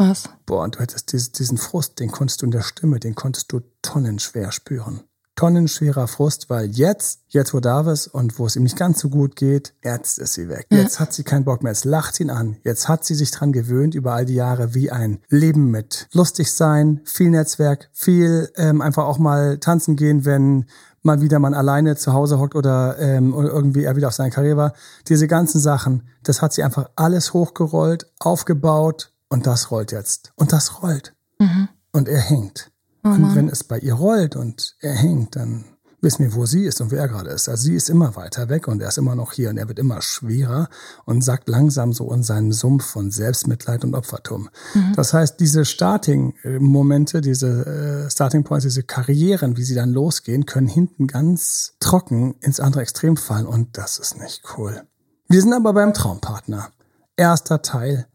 [0.00, 0.30] Was?
[0.46, 3.60] Boah, und du hättest diesen Frust, den konntest du in der Stimme, den konntest du
[3.82, 5.02] tonnenschwer spüren.
[5.36, 9.36] Tonnenschwerer Frust, weil jetzt, jetzt wo Davis und wo es ihm nicht ganz so gut
[9.36, 10.66] geht, jetzt ist sie weg.
[10.70, 11.72] Jetzt hat sie keinen Bock mehr.
[11.72, 12.56] Jetzt lacht ihn an.
[12.64, 16.50] Jetzt hat sie sich dran gewöhnt über all die Jahre, wie ein Leben mit lustig
[16.50, 20.64] sein, viel Netzwerk, viel ähm, einfach auch mal tanzen gehen, wenn
[21.02, 24.56] mal wieder man alleine zu Hause hockt oder, ähm, irgendwie er wieder auf seiner Karriere
[24.56, 24.72] war.
[25.08, 30.32] Diese ganzen Sachen, das hat sie einfach alles hochgerollt, aufgebaut, und das rollt jetzt.
[30.36, 31.14] Und das rollt.
[31.38, 31.68] Mhm.
[31.92, 32.70] Und er hängt.
[33.02, 35.64] Oh und wenn es bei ihr rollt und er hängt, dann
[36.02, 37.48] wissen wir, wo sie ist und wer er gerade ist.
[37.48, 39.78] Also sie ist immer weiter weg und er ist immer noch hier und er wird
[39.78, 40.68] immer schwerer
[41.04, 44.48] und sackt langsam so in seinen Sumpf von Selbstmitleid und Opfertum.
[44.74, 44.92] Mhm.
[44.96, 50.68] Das heißt, diese Starting-Momente, diese äh, Starting Points, diese Karrieren, wie sie dann losgehen, können
[50.68, 54.82] hinten ganz trocken ins andere Extrem fallen und das ist nicht cool.
[55.28, 56.70] Wir sind aber beim Traumpartner.
[57.16, 58.06] Erster Teil,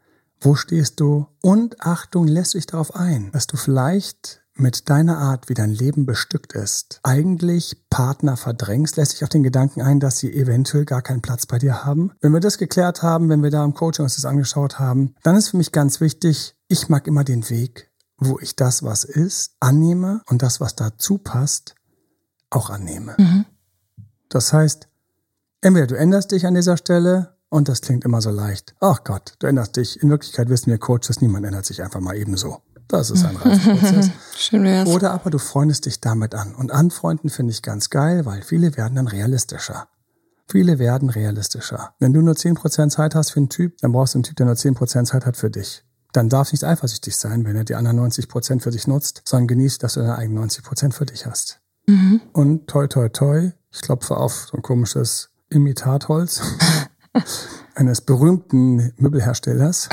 [0.46, 1.28] wo stehst du?
[1.42, 6.06] Und Achtung, lässt dich darauf ein, dass du vielleicht mit deiner Art, wie dein Leben
[6.06, 11.02] bestückt ist, eigentlich Partner verdrängst, lässt sich auf den Gedanken ein, dass sie eventuell gar
[11.02, 12.12] keinen Platz bei dir haben.
[12.22, 15.36] Wenn wir das geklärt haben, wenn wir da im Coaching uns das angeschaut haben, dann
[15.36, 19.56] ist für mich ganz wichtig, ich mag immer den Weg, wo ich das, was ist,
[19.60, 21.76] annehme und das, was dazu passt,
[22.50, 23.16] auch annehme.
[23.18, 23.46] Mhm.
[24.30, 24.88] Das heißt,
[25.62, 28.76] entweder du änderst dich an dieser Stelle und das klingt immer so leicht.
[28.80, 30.02] Ach Gott, du änderst dich.
[30.02, 32.62] In Wirklichkeit wissen wir Coaches, niemand ändert sich einfach mal ebenso.
[32.88, 34.12] Das ist ein Reifeprozess.
[34.38, 34.90] Schön wär's.
[34.90, 36.54] Oder aber du freundest dich damit an.
[36.54, 39.88] Und anfreunden finde ich ganz geil, weil viele werden dann realistischer.
[40.48, 41.96] Viele werden realistischer.
[42.00, 44.46] Wenn du nur 10% Zeit hast für einen Typ, dann brauchst du einen Typ, der
[44.46, 45.84] nur 10% Zeit hat für dich.
[46.14, 49.82] Dann darf nicht eifersüchtig sein, wenn er die anderen 90% für sich nutzt, sondern genießt,
[49.82, 51.60] dass du deine eigenen 90% für dich hast.
[51.88, 52.22] Mhm.
[52.32, 56.42] Und toi, toi, toi, ich klopfe auf so ein komisches Imitatholz.
[57.76, 59.90] eines berühmten Möbelherstellers.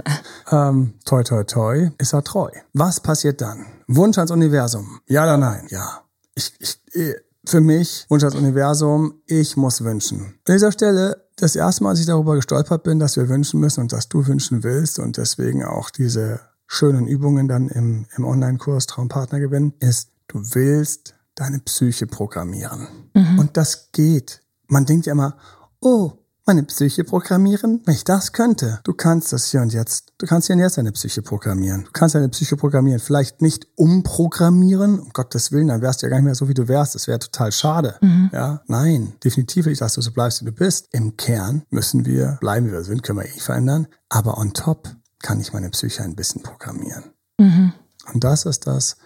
[0.50, 2.50] ähm, toi, toi, toi, ist er treu.
[2.72, 3.66] Was passiert dann?
[3.86, 5.00] Wunsch ans Universum.
[5.06, 5.66] Ja oder nein?
[5.68, 6.02] Ja.
[6.34, 7.14] Ich, ich, äh,
[7.46, 10.20] für mich, Wunsch ans Universum, ich muss wünschen.
[10.46, 13.80] An dieser Stelle, das erste Mal, als ich darüber gestolpert bin, dass wir wünschen müssen
[13.80, 18.86] und dass du wünschen willst und deswegen auch diese schönen Übungen dann im, im Online-Kurs
[18.86, 22.88] Traumpartner gewinnen, ist, du willst deine Psyche programmieren.
[23.14, 23.38] Mhm.
[23.38, 24.40] Und das geht.
[24.68, 25.36] Man denkt ja immer,
[25.80, 26.12] oh,
[26.46, 27.80] meine Psyche programmieren?
[27.84, 30.12] Wenn ich das könnte, du kannst das hier und jetzt.
[30.18, 31.84] Du kannst hier und jetzt deine Psyche programmieren.
[31.84, 33.00] Du kannst deine Psyche programmieren.
[33.00, 36.54] Vielleicht nicht umprogrammieren, um Gottes Willen, dann wärst du ja gar nicht mehr so, wie
[36.54, 36.94] du wärst.
[36.94, 37.96] Das wäre total schade.
[38.00, 38.30] Mhm.
[38.32, 39.14] Ja, nein.
[39.22, 40.88] Definitiv nicht, dass du so bleibst, wie du bist.
[40.92, 43.86] Im Kern müssen wir bleiben, wie wir sind, können wir eh nicht verändern.
[44.08, 44.88] Aber on top
[45.22, 47.04] kann ich meine Psyche ein bisschen programmieren.
[47.38, 47.72] Mhm.
[48.12, 48.96] Und das ist das,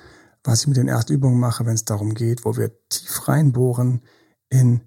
[0.42, 4.02] was ich mit den Erstübungen mache, wenn es darum geht, wo wir tief reinbohren
[4.50, 4.80] in,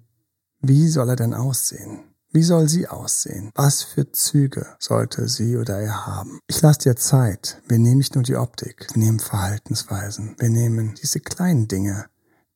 [0.60, 2.11] wie soll er denn aussehen?
[2.34, 3.50] Wie soll sie aussehen?
[3.54, 6.40] Was für Züge sollte sie oder er haben?
[6.46, 7.60] Ich lasse dir Zeit.
[7.68, 12.06] Wir nehmen nicht nur die Optik, wir nehmen Verhaltensweisen, wir nehmen diese kleinen Dinge,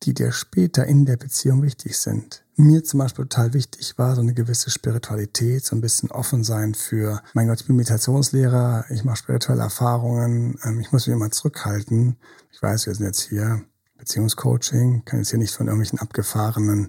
[0.03, 2.43] die dir später in der Beziehung wichtig sind.
[2.57, 6.73] Mir zum Beispiel total wichtig war so eine gewisse Spiritualität, so ein bisschen offen sein
[6.73, 11.31] für, mein Gott, ich bin Meditationslehrer, ich mache spirituelle Erfahrungen, ähm, ich muss mich immer
[11.31, 12.17] zurückhalten.
[12.51, 13.63] Ich weiß, wir sind jetzt hier
[13.99, 16.89] Beziehungscoaching, kann jetzt hier nicht von irgendwelchen abgefahrenen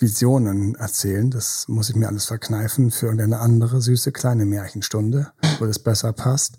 [0.00, 1.30] Visionen erzählen.
[1.30, 6.12] Das muss ich mir alles verkneifen für irgendeine andere süße kleine Märchenstunde, wo das besser
[6.12, 6.58] passt.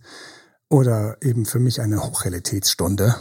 [0.69, 3.15] Oder eben für mich eine Hochrealitätsstunde.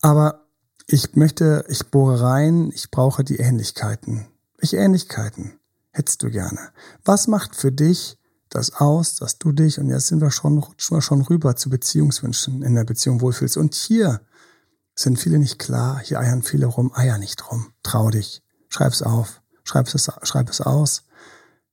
[0.00, 0.46] Aber
[0.86, 4.26] ich möchte, ich bohre rein, ich brauche die Ähnlichkeiten.
[4.58, 5.60] Welche Ähnlichkeiten
[5.90, 6.70] hättest du gerne?
[7.04, 8.18] Was macht für dich
[8.54, 11.70] das aus, dass du dich, und jetzt sind wir schon, rutschen wir schon rüber zu
[11.70, 13.56] Beziehungswünschen in der Beziehung wohlfühlst.
[13.56, 14.20] Und hier
[14.94, 17.72] sind viele nicht klar, hier eiern viele rum, eier nicht rum.
[17.82, 21.04] Trau dich, schreib's auf, schreib es, schreib es aus.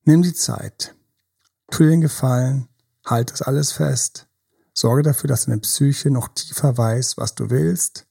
[0.03, 0.95] Nimm die Zeit,
[1.71, 2.67] tu dir den Gefallen,
[3.05, 4.27] halt das alles fest.
[4.73, 8.05] Sorge dafür, dass deine Psyche noch tiefer weiß, was du willst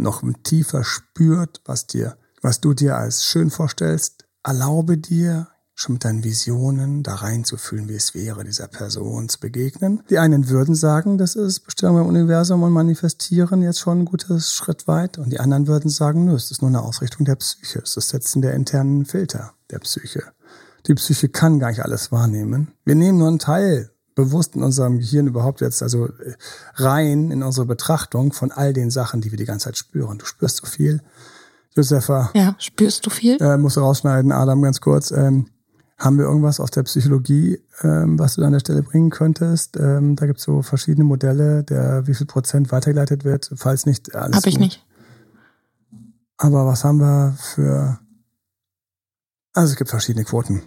[0.00, 5.48] noch tiefer spürt, was dir, was du dir als schön vorstellst, erlaube dir,
[5.80, 10.02] schon mit deinen Visionen da reinzufühlen, wie es wäre, dieser Person zu begegnen.
[10.10, 14.52] Die einen würden sagen, das ist Bestimmung im Universum und Manifestieren jetzt schon ein gutes
[14.52, 15.18] Schritt weit.
[15.18, 17.78] Und die anderen würden sagen, nö, es ist nur eine Ausrichtung der Psyche.
[17.78, 20.22] Es ist das Setzen der internen Filter der Psyche.
[20.86, 22.72] Die Psyche kann gar nicht alles wahrnehmen.
[22.84, 26.34] Wir nehmen nur einen Teil bewusst in unserem Gehirn überhaupt jetzt also äh,
[26.74, 30.18] rein in unsere Betrachtung von all den Sachen, die wir die ganze Zeit spüren.
[30.18, 31.00] Du spürst so viel.
[31.74, 32.30] Josefa.
[32.34, 33.40] Ja, spürst du viel?
[33.40, 35.10] Äh, musst du rausschneiden, Adam, ganz kurz.
[35.12, 35.46] Ähm,
[36.00, 39.76] haben wir irgendwas aus der Psychologie, ähm, was du da an der Stelle bringen könntest?
[39.76, 44.14] Ähm, da gibt es so verschiedene Modelle, der wie viel Prozent weitergeleitet wird, falls nicht
[44.14, 44.36] alles.
[44.36, 44.62] Hab ich gut.
[44.62, 44.86] nicht.
[46.38, 47.98] Aber was haben wir für.
[49.52, 50.62] Also es gibt verschiedene Quoten.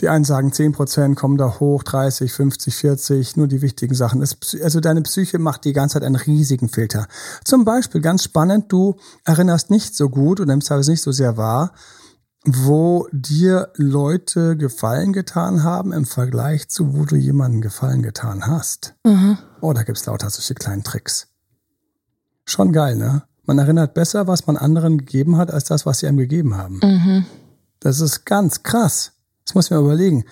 [0.00, 4.20] Die einen sagen 10 Prozent kommen da hoch, 30, 50, 40, nur die wichtigen Sachen.
[4.20, 7.06] Also deine Psyche macht die ganze Zeit einen riesigen Filter.
[7.44, 11.36] Zum Beispiel, ganz spannend, du erinnerst nicht so gut und nimmst teilweise nicht so sehr
[11.36, 11.72] wahr,
[12.44, 18.94] wo dir Leute Gefallen getan haben im Vergleich zu, wo du jemanden Gefallen getan hast.
[19.04, 19.38] Mhm.
[19.60, 21.28] Oh, da gibt's lauter solche kleinen Tricks.
[22.44, 23.22] Schon geil, ne?
[23.44, 26.80] Man erinnert besser, was man anderen gegeben hat, als das, was sie einem gegeben haben.
[26.82, 27.26] Mhm.
[27.80, 29.12] Das ist ganz krass.
[29.44, 30.24] Das muss ich mir überlegen.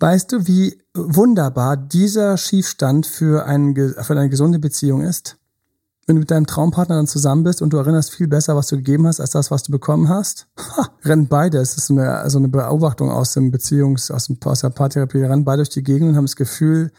[0.00, 5.36] Weißt du, wie wunderbar dieser Schiefstand für, ein, für eine gesunde Beziehung ist?
[6.06, 8.76] Wenn du mit deinem Traumpartner dann zusammen bist und du erinnerst viel besser, was du
[8.76, 11.58] gegeben hast, als das, was du bekommen hast, ha, rennen beide.
[11.58, 15.44] Es ist eine, also eine Beobachtung aus dem Beziehungs-, aus, dem, aus der Paartherapie, rennen
[15.44, 16.92] beide durch die Gegend und haben das Gefühl,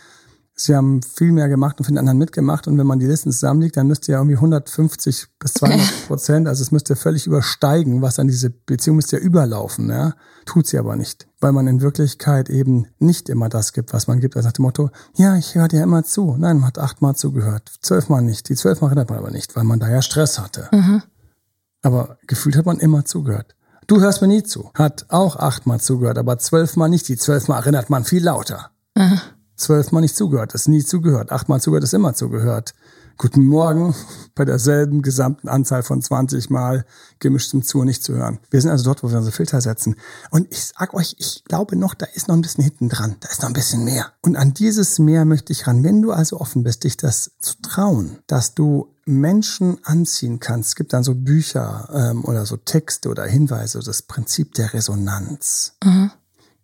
[0.57, 2.65] Sie haben viel mehr gemacht und für den anderen mitgemacht.
[2.65, 6.61] Und wenn man die Listen zusammenlegt, dann müsste ja irgendwie 150 bis 200 Prozent, also
[6.61, 9.89] es müsste völlig übersteigen, was an diese Beziehung müsste ja überlaufen.
[9.89, 10.13] Ja?
[10.45, 14.21] Tut sie aber nicht, weil man in Wirklichkeit eben nicht immer das gibt, was man
[14.21, 14.37] gibt.
[14.37, 16.37] Also nach dem Motto, ja, ich höre dir immer zu.
[16.37, 18.47] Nein, man hat achtmal zugehört, zwölfmal nicht.
[18.47, 20.69] Die zwölfmal erinnert man aber nicht, weil man da ja Stress hatte.
[20.71, 21.03] Mhm.
[21.81, 23.55] Aber gefühlt hat man immer zugehört.
[23.87, 24.71] Du hörst mir nie zu.
[24.73, 27.09] Hat auch achtmal zugehört, aber zwölfmal nicht.
[27.09, 28.71] Die zwölfmal erinnert man viel lauter.
[28.95, 29.19] Mhm
[29.55, 32.73] zwölfmal nicht zugehört, ist nie zugehört, achtmal zugehört, ist immer zugehört.
[33.17, 33.95] Guten Morgen
[34.35, 36.85] bei derselben gesamten Anzahl von 20 Mal
[37.19, 38.39] gemischtem zu nicht zu hören.
[38.49, 39.95] Wir sind also dort, wo wir unsere Filter setzen.
[40.31, 43.15] Und ich sag euch, ich glaube noch, da ist noch ein bisschen hinten dran.
[43.21, 44.11] Da ist noch ein bisschen mehr.
[44.21, 45.83] Und an dieses Mehr möchte ich ran.
[45.83, 50.69] Wenn du also offen bist, dich das zu trauen, dass du Menschen anziehen kannst.
[50.69, 55.73] Es gibt dann so Bücher ähm, oder so Texte oder Hinweise, das Prinzip der Resonanz.
[55.83, 56.11] Mhm.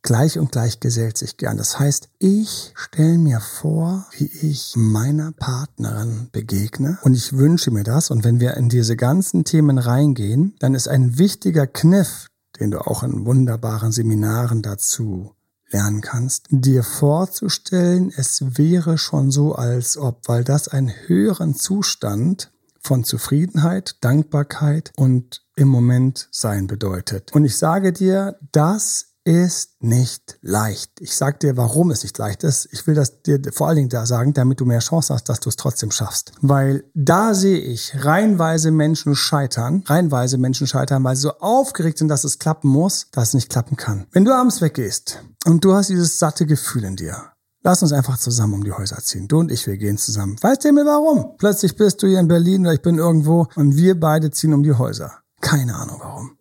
[0.04, 1.58] Gleich und gleich gesellt sich gern.
[1.58, 7.84] Das heißt, ich stelle mir vor, wie ich meiner Partnerin begegne und ich wünsche mir
[7.84, 8.10] das.
[8.10, 12.28] Und wenn wir in diese ganzen Themen reingehen, dann ist ein wichtiger Kniff,
[12.60, 15.36] den du auch in wunderbaren Seminaren dazu
[15.70, 22.52] lernen kannst, dir vorzustellen, es wäre schon so, als ob, weil das einen höheren Zustand
[22.82, 27.32] von Zufriedenheit, Dankbarkeit und im Moment sein bedeutet.
[27.34, 30.92] Und ich sage dir, das ist nicht leicht.
[31.00, 32.68] Ich sag dir, warum es nicht leicht ist.
[32.72, 35.40] Ich will das dir vor allen Dingen da sagen, damit du mehr Chance hast, dass
[35.40, 36.32] du es trotzdem schaffst.
[36.42, 42.08] Weil da sehe ich reihenweise Menschen scheitern, reihenweise Menschen scheitern, weil sie so aufgeregt sind,
[42.08, 44.08] dass es klappen muss, dass es nicht klappen kann.
[44.12, 47.18] Wenn du abends weggehst und du hast dieses satte Gefühl in dir,
[47.64, 49.28] Lass uns einfach zusammen um die Häuser ziehen.
[49.28, 50.36] Du und ich, wir gehen zusammen.
[50.42, 51.38] Weißt du mir warum?
[51.38, 54.64] Plötzlich bist du hier in Berlin oder ich bin irgendwo und wir beide ziehen um
[54.64, 55.20] die Häuser.
[55.42, 56.41] Keine Ahnung warum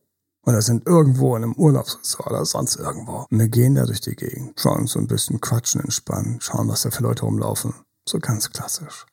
[0.51, 3.27] oder sind irgendwo in einem Urlaubsresort oder sonst irgendwo.
[3.31, 6.69] Und wir gehen da durch die Gegend, schauen uns so ein bisschen quatschen, entspannen, schauen,
[6.69, 7.75] was da für Leute rumlaufen.
[8.07, 9.07] So ganz klassisch.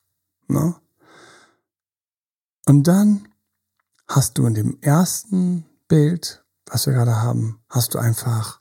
[0.48, 0.74] Ne?
[2.66, 3.28] Und dann
[4.08, 8.60] hast du in dem ersten Bild, was wir gerade haben, hast du einfach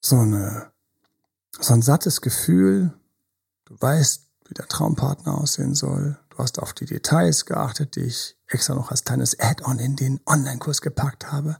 [0.00, 0.70] so eine,
[1.58, 2.92] so ein sattes Gefühl.
[3.66, 6.18] Du weißt, wie der Traumpartner aussehen soll.
[6.40, 10.20] Du hast auf die Details geachtet, die ich extra noch als kleines Add-on in den
[10.24, 11.58] Online-Kurs gepackt habe.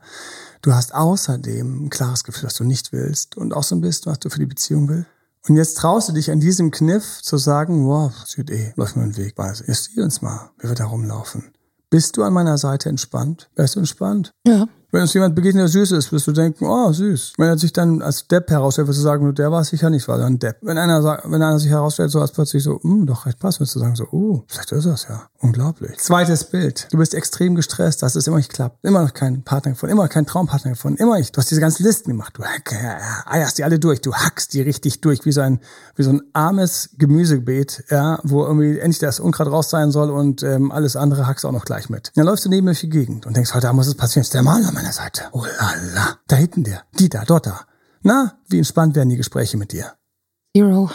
[0.63, 4.11] Du hast außerdem ein klares Gefühl, was du nicht willst und auch so ein bisschen,
[4.11, 5.07] was du für die Beziehung willst.
[5.47, 9.03] Und jetzt traust du dich an diesem Kniff zu sagen, wow, Süd eh, läuft mir
[9.03, 9.35] ein Weg.
[9.37, 11.53] Also, jetzt sieh uns mal, wie wir da rumlaufen.
[11.91, 13.51] Bist du an meiner Seite entspannt?
[13.57, 14.33] Wärst du entspannt?
[14.47, 14.67] Ja.
[14.93, 17.35] Wenn uns jemand begegnet, der süß ist, wirst du denken, oh, süß.
[17.39, 20.09] Wenn er sich dann als Depp herausstellt, wirst du sagen, der war es sicher nicht,
[20.09, 20.57] war dann Depp.
[20.63, 23.75] Wenn einer wenn einer sich herausstellt, so als plötzlich so, hm, doch recht passt, wirst
[23.77, 25.30] du sagen so, oh, vielleicht ist das ja.
[25.43, 25.97] Unglaublich.
[25.99, 26.87] Zweites Bild.
[26.91, 28.85] Du bist extrem gestresst, dass es immer nicht klappt.
[28.85, 31.35] Immer noch keinen Partner gefunden, immer noch keinen Traumpartner gefunden, immer nicht.
[31.35, 32.35] Du hast diese ganzen Listen gemacht.
[32.37, 34.03] Du eierst die alle durch.
[34.03, 35.61] Du hackst die richtig durch, wie so ein,
[35.97, 40.43] wie so ein armes Gemüsebeet, ja, wo irgendwie endlich das Unkraut raus sein soll und
[40.43, 42.13] ähm, alles andere hackst du auch noch gleich mit.
[42.17, 44.23] Dann läufst du neben mir durch die Gegend und denkst, heute muss es passieren.
[44.23, 45.23] Ist der Mann an meiner Seite.
[45.33, 46.19] Oh lala.
[46.29, 46.83] Da hinten der.
[46.99, 47.61] Die da, dort da.
[48.03, 49.95] Na, wie entspannt werden die Gespräche mit dir?
[50.55, 50.91] Zero.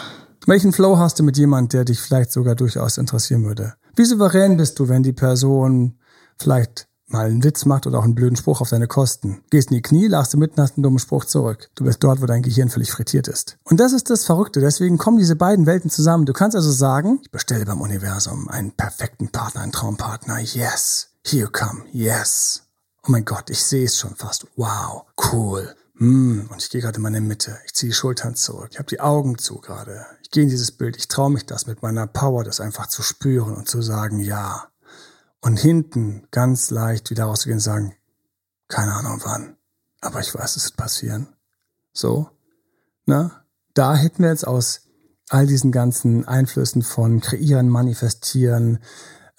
[0.46, 3.74] Welchen Flow hast du mit jemand, der dich vielleicht sogar durchaus interessieren würde?
[3.96, 5.98] Wie souverän bist du, wenn die Person
[6.38, 9.42] vielleicht mal einen Witz macht oder auch einen blöden Spruch auf deine Kosten?
[9.48, 11.70] Gehst in die Knie, lachst du mitten, hast einen dummen Spruch zurück.
[11.76, 13.56] Du bist dort, wo dein Gehirn völlig frittiert ist.
[13.64, 14.60] Und das ist das Verrückte.
[14.60, 16.26] Deswegen kommen diese beiden Welten zusammen.
[16.26, 20.40] Du kannst also sagen, ich bestelle beim Universum einen perfekten Partner, einen Traumpartner.
[20.40, 21.08] Yes.
[21.26, 21.84] Here you come.
[21.90, 22.64] Yes.
[23.02, 24.46] Oh mein Gott, ich sehe es schon fast.
[24.56, 25.04] Wow.
[25.32, 25.74] Cool.
[25.98, 27.58] Mm, und ich gehe gerade in meine Mitte.
[27.64, 28.68] Ich ziehe die Schultern zurück.
[28.72, 30.06] Ich habe die Augen zu gerade.
[30.22, 30.96] Ich gehe in dieses Bild.
[30.96, 34.68] Ich traue mich das mit meiner Power, das einfach zu spüren und zu sagen, ja.
[35.40, 37.94] Und hinten ganz leicht wieder rauszugehen und sagen,
[38.68, 39.56] keine Ahnung wann.
[40.00, 41.28] Aber ich weiß, es wird passieren.
[41.92, 42.28] So.
[43.06, 43.44] Na?
[43.72, 44.82] Da hätten wir jetzt aus
[45.28, 48.80] all diesen ganzen Einflüssen von kreieren, manifestieren,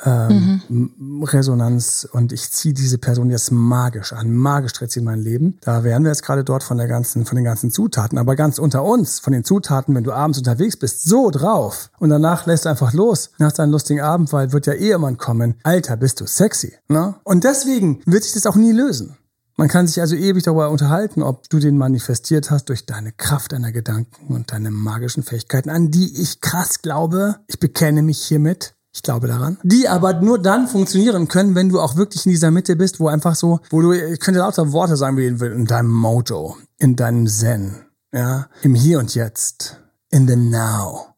[0.06, 1.24] ähm, mhm.
[1.24, 4.32] Resonanz und ich ziehe diese Person jetzt magisch an.
[4.34, 5.58] Magisch tritt sie in mein Leben.
[5.62, 8.18] Da wären wir jetzt gerade dort von der ganzen, von den ganzen Zutaten.
[8.18, 12.10] Aber ganz unter uns, von den Zutaten, wenn du abends unterwegs bist, so drauf und
[12.10, 15.56] danach lässt du einfach los nach deinem lustigen Abend, weil wird ja eh jemand kommen.
[15.64, 16.74] Alter, bist du sexy.
[16.88, 17.16] Ne?
[17.24, 19.18] Und deswegen wird sich das auch nie lösen.
[19.60, 23.54] Man kann sich also ewig darüber unterhalten, ob du den manifestiert hast durch deine Kraft
[23.54, 27.38] deiner Gedanken und deine magischen Fähigkeiten, an die ich krass glaube.
[27.48, 28.76] Ich bekenne mich hiermit.
[28.98, 29.60] Ich glaube daran.
[29.62, 33.08] Die aber nur dann funktionieren können, wenn du auch wirklich in dieser Mitte bist, wo
[33.08, 37.28] einfach so, wo du, ich könnte lauter Worte sagen, wie in deinem Mojo, in deinem
[37.28, 39.80] Zen, ja, im Hier und Jetzt,
[40.10, 41.14] in the Now,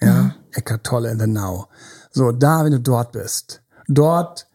[0.00, 0.32] ja, mhm.
[0.52, 1.66] Eckart Tolle in the Now.
[2.12, 4.46] So, da, wenn du dort bist, dort,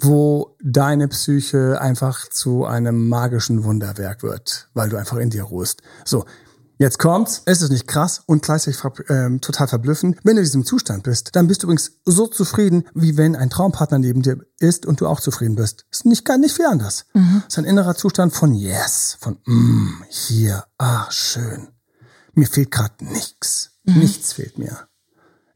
[0.00, 5.82] wo deine Psyche einfach zu einem magischen Wunderwerk wird, weil du einfach in dir ruhst.
[6.04, 6.24] So,
[6.76, 7.42] Jetzt kommt's.
[7.46, 10.18] Es ist nicht krass und gleichzeitig äh, total verblüffend.
[10.24, 13.50] Wenn du in diesem Zustand bist, dann bist du übrigens so zufrieden, wie wenn ein
[13.50, 15.86] Traumpartner neben dir ist und du auch zufrieden bist.
[15.90, 17.06] Ist nicht gar nicht viel anders.
[17.14, 17.44] Mhm.
[17.46, 21.68] Ist ein innerer Zustand von Yes, von mm, hier, ah, schön.
[22.32, 23.70] Mir fehlt gerade nichts.
[23.84, 24.00] Mhm.
[24.00, 24.88] Nichts fehlt mir.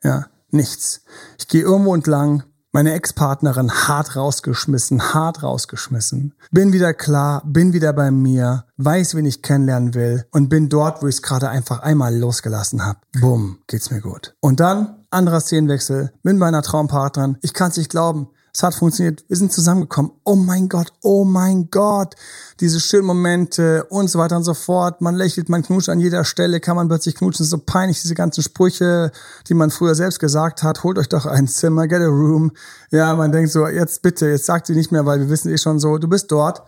[0.05, 1.01] Ja, nichts.
[1.39, 6.35] Ich gehe irgendwo entlang, meine Ex-Partnerin hart rausgeschmissen, hart rausgeschmissen.
[6.51, 11.03] Bin wieder klar, bin wieder bei mir, weiß, wen ich kennenlernen will und bin dort,
[11.03, 13.01] wo ich es gerade einfach einmal losgelassen habe.
[13.21, 14.35] Bumm, geht's mir gut.
[14.41, 17.39] Und dann anderer Szenenwechsel mit meiner Traumpartnerin.
[17.41, 18.29] Ich kann's nicht glauben.
[18.55, 19.25] Es hat funktioniert.
[19.29, 20.13] Wir sind zusammengekommen.
[20.25, 22.15] Oh mein Gott, oh mein Gott.
[22.61, 25.01] Diese schönen Momente und so weiter und so fort.
[25.01, 27.47] Man lächelt, man knutscht an jeder Stelle, kann man plötzlich knutschen.
[27.47, 29.13] So peinlich, diese ganzen Sprüche,
[29.49, 30.83] die man früher selbst gesagt hat.
[30.83, 32.53] Holt euch doch ein Zimmer, get a room.
[32.91, 35.59] Ja, man denkt so, jetzt bitte, jetzt sagt sie nicht mehr, weil wir wissen eh
[35.59, 36.63] schon so, du bist dort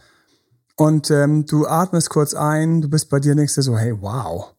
[0.76, 4.54] und ähm, du atmest kurz ein, du bist bei dir, denkst so, hey, wow.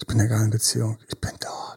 [0.00, 0.98] Ich bin in einer geilen Beziehung.
[1.08, 1.67] Ich bin dort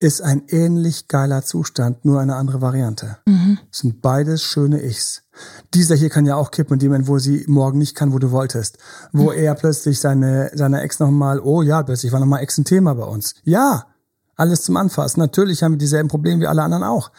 [0.00, 3.18] ist ein ähnlich geiler Zustand, nur eine andere Variante.
[3.26, 3.58] Mhm.
[3.70, 5.22] Das sind beides schöne Ichs.
[5.74, 8.18] Dieser hier kann ja auch kippen in dem Moment, wo sie morgen nicht kann, wo
[8.18, 8.78] du wolltest.
[9.12, 9.38] Wo mhm.
[9.38, 13.04] er plötzlich seine, seine Ex nochmal, oh ja, plötzlich war nochmal Ex ein Thema bei
[13.04, 13.34] uns.
[13.42, 13.86] Ja,
[14.36, 15.18] alles zum Anfassen.
[15.18, 17.10] Natürlich haben wir dieselben Probleme wie alle anderen auch.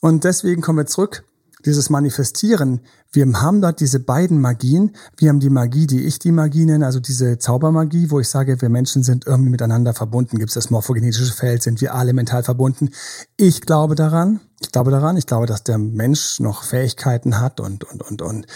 [0.00, 1.24] Und deswegen kommen wir zurück
[1.64, 2.80] dieses Manifestieren,
[3.12, 4.96] wir haben dort diese beiden Magien.
[5.18, 8.62] Wir haben die Magie, die ich die Magie nenne, also diese Zaubermagie, wo ich sage,
[8.62, 10.38] wir Menschen sind irgendwie miteinander verbunden.
[10.38, 11.62] Gibt es das morphogenetische Feld?
[11.62, 12.90] Sind wir alle mental verbunden?
[13.36, 14.40] Ich glaube daran.
[14.60, 15.16] Ich glaube daran.
[15.16, 18.46] Ich glaube, dass der Mensch noch Fähigkeiten hat und, und, und, und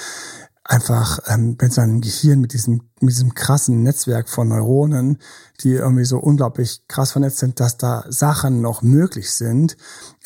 [0.69, 5.19] einfach ähm, mit seinem Gehirn, mit diesem, mit diesem krassen Netzwerk von Neuronen,
[5.61, 9.77] die irgendwie so unglaublich krass vernetzt sind, dass da Sachen noch möglich sind,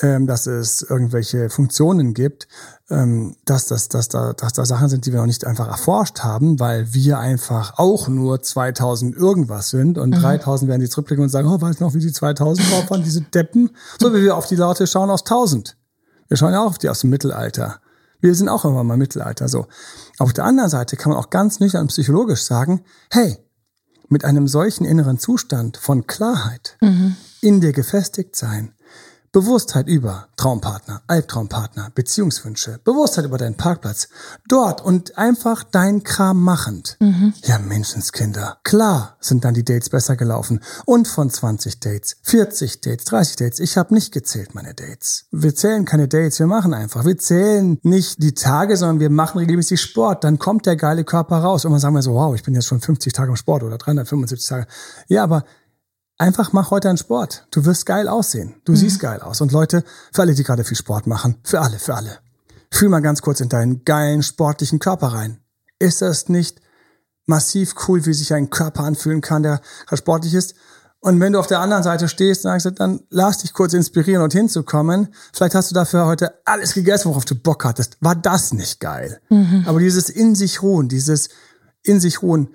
[0.00, 2.48] ähm, dass es irgendwelche Funktionen gibt,
[2.88, 6.20] ähm, dass, dass, dass, da, dass da Sachen sind, die wir noch nicht einfach erforscht
[6.20, 10.20] haben, weil wir einfach auch nur 2000 irgendwas sind und mhm.
[10.20, 13.20] 3000 werden die zurückblicken und sagen, oh, weiß noch, wie die 2000 drauf waren, diese
[13.20, 13.70] Deppen,
[14.00, 15.76] so wie wir auf die Laute schauen aus 1000.
[16.28, 17.80] Wir schauen ja auch auf die aus dem Mittelalter.
[18.20, 19.66] Wir sind auch immer mal Mittelalter so.
[20.18, 23.38] Auf der anderen Seite kann man auch ganz nüchtern psychologisch sagen, hey,
[24.08, 27.16] mit einem solchen inneren Zustand von Klarheit, mhm.
[27.40, 28.74] in dir gefestigt sein,
[29.32, 34.08] Bewusstheit über Traumpartner, Albtraumpartner, Beziehungswünsche, Bewusstheit über deinen Parkplatz.
[34.48, 36.96] Dort und einfach dein Kram machend.
[36.98, 37.32] Mhm.
[37.44, 38.58] Ja, Menschenskinder.
[38.64, 40.60] Klar sind dann die Dates besser gelaufen.
[40.84, 43.60] Und von 20 Dates, 40 Dates, 30 Dates.
[43.60, 45.26] Ich habe nicht gezählt meine Dates.
[45.30, 47.04] Wir zählen keine Dates, wir machen einfach.
[47.04, 50.24] Wir zählen nicht die Tage, sondern wir machen regelmäßig Sport.
[50.24, 51.64] Dann kommt der geile Körper raus.
[51.64, 53.78] Und dann sagen wir so, wow, ich bin jetzt schon 50 Tage im Sport oder
[53.78, 54.66] 375 Tage.
[55.06, 55.44] Ja, aber
[56.20, 57.46] Einfach mach heute einen Sport.
[57.50, 58.56] Du wirst geil aussehen.
[58.66, 58.76] Du mhm.
[58.76, 59.40] siehst geil aus.
[59.40, 62.18] Und Leute, für alle, die gerade viel Sport machen, für alle, für alle.
[62.70, 65.38] Fühl mal ganz kurz in deinen geilen sportlichen Körper rein.
[65.78, 66.60] Ist das nicht
[67.24, 69.62] massiv cool, wie sich ein Körper anfühlen kann, der
[69.94, 70.56] sportlich ist?
[70.98, 74.34] Und wenn du auf der anderen Seite stehst, dann, dann lass dich kurz inspirieren und
[74.34, 75.14] hinzukommen.
[75.32, 77.96] Vielleicht hast du dafür heute alles gegessen, worauf du Bock hattest.
[78.00, 79.22] War das nicht geil?
[79.30, 79.64] Mhm.
[79.66, 81.30] Aber dieses in sich ruhen, dieses
[81.82, 82.50] in sich ruhen,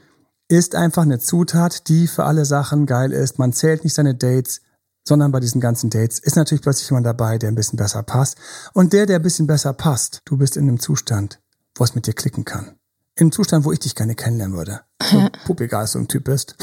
[0.48, 3.39] ist einfach eine Zutat, die für alle Sachen geil ist.
[3.39, 4.62] Man zählt nicht seine Dates,
[5.08, 8.38] sondern bei diesen ganzen Dates ist natürlich plötzlich jemand dabei, der ein bisschen besser passt.
[8.74, 11.39] Und der, der ein bisschen besser passt, du bist in einem Zustand,
[11.76, 12.78] wo es mit dir klicken kann.
[13.16, 14.82] In einem Zustand, wo ich dich gerne kennenlernen würde.
[15.02, 16.56] So, pup, egal, so ein Typ bist.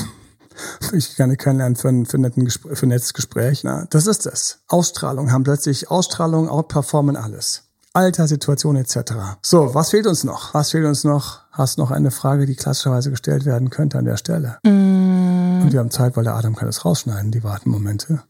[0.93, 3.65] ich gerne kennenlernen für ein, für, ein, für ein nettes Gespräch.
[3.65, 4.59] Na, das ist es.
[4.69, 7.65] Ausstrahlung haben plötzlich Ausstrahlung, outperformen alles.
[7.95, 9.13] Alter, Situation etc.
[9.43, 10.55] So, was fehlt uns noch?
[10.55, 11.42] Was fehlt uns noch?
[11.55, 14.57] Hast noch eine Frage, die klassischerweise gestellt werden könnte an der Stelle?
[14.65, 15.61] Mm.
[15.61, 18.23] Und wir haben Zeit, weil der Adam kann es rausschneiden, die Wartenmomente.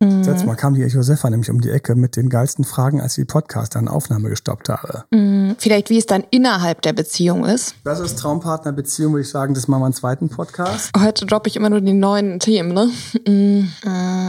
[0.00, 0.22] Mm.
[0.22, 3.26] Letztes Mal kam die Josefa nämlich um die Ecke mit den geilsten Fragen, als ich
[3.26, 5.04] die Podcast an Aufnahme gestoppt habe.
[5.10, 5.56] Mm.
[5.58, 7.74] Vielleicht, wie es dann innerhalb der Beziehung ist.
[7.84, 9.52] Das ist Traumpartnerbeziehung, würde ich sagen.
[9.52, 10.90] Das machen wir einen zweiten Podcast.
[10.98, 12.90] Heute droppe ich immer nur die neuen Themen, ne?
[13.28, 13.68] Mm.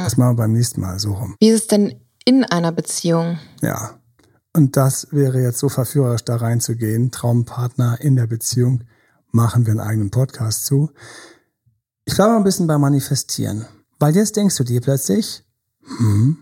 [0.03, 1.35] Das machen wir beim nächsten Mal so rum.
[1.39, 3.39] Wie ist es denn in einer Beziehung?
[3.61, 3.91] Ja,
[4.55, 7.11] und das wäre jetzt so verführerisch, da reinzugehen.
[7.11, 8.85] Traumpartner in der Beziehung
[9.31, 10.91] machen wir einen eigenen Podcast zu.
[12.05, 13.65] Ich bleibe mal ein bisschen beim Manifestieren.
[13.99, 15.43] Weil jetzt denkst du dir plötzlich,
[15.97, 16.37] hm,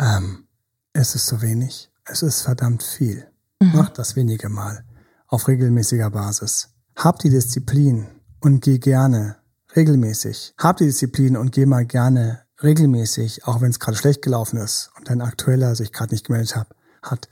[0.00, 0.46] ähm,
[0.94, 1.90] es ist so wenig.
[2.06, 3.26] Es ist verdammt viel.
[3.60, 3.72] Mhm.
[3.74, 4.86] Mach das wenige Mal.
[5.26, 6.70] Auf regelmäßiger Basis.
[6.96, 8.06] Hab die Disziplin
[8.40, 9.36] und geh gerne
[9.76, 10.54] regelmäßig.
[10.56, 14.90] Hab die Disziplin und geh mal gerne regelmäßig, auch wenn es gerade schlecht gelaufen ist
[14.96, 16.68] und dein aktueller sich gerade nicht gemeldet hat,
[17.02, 17.28] hat,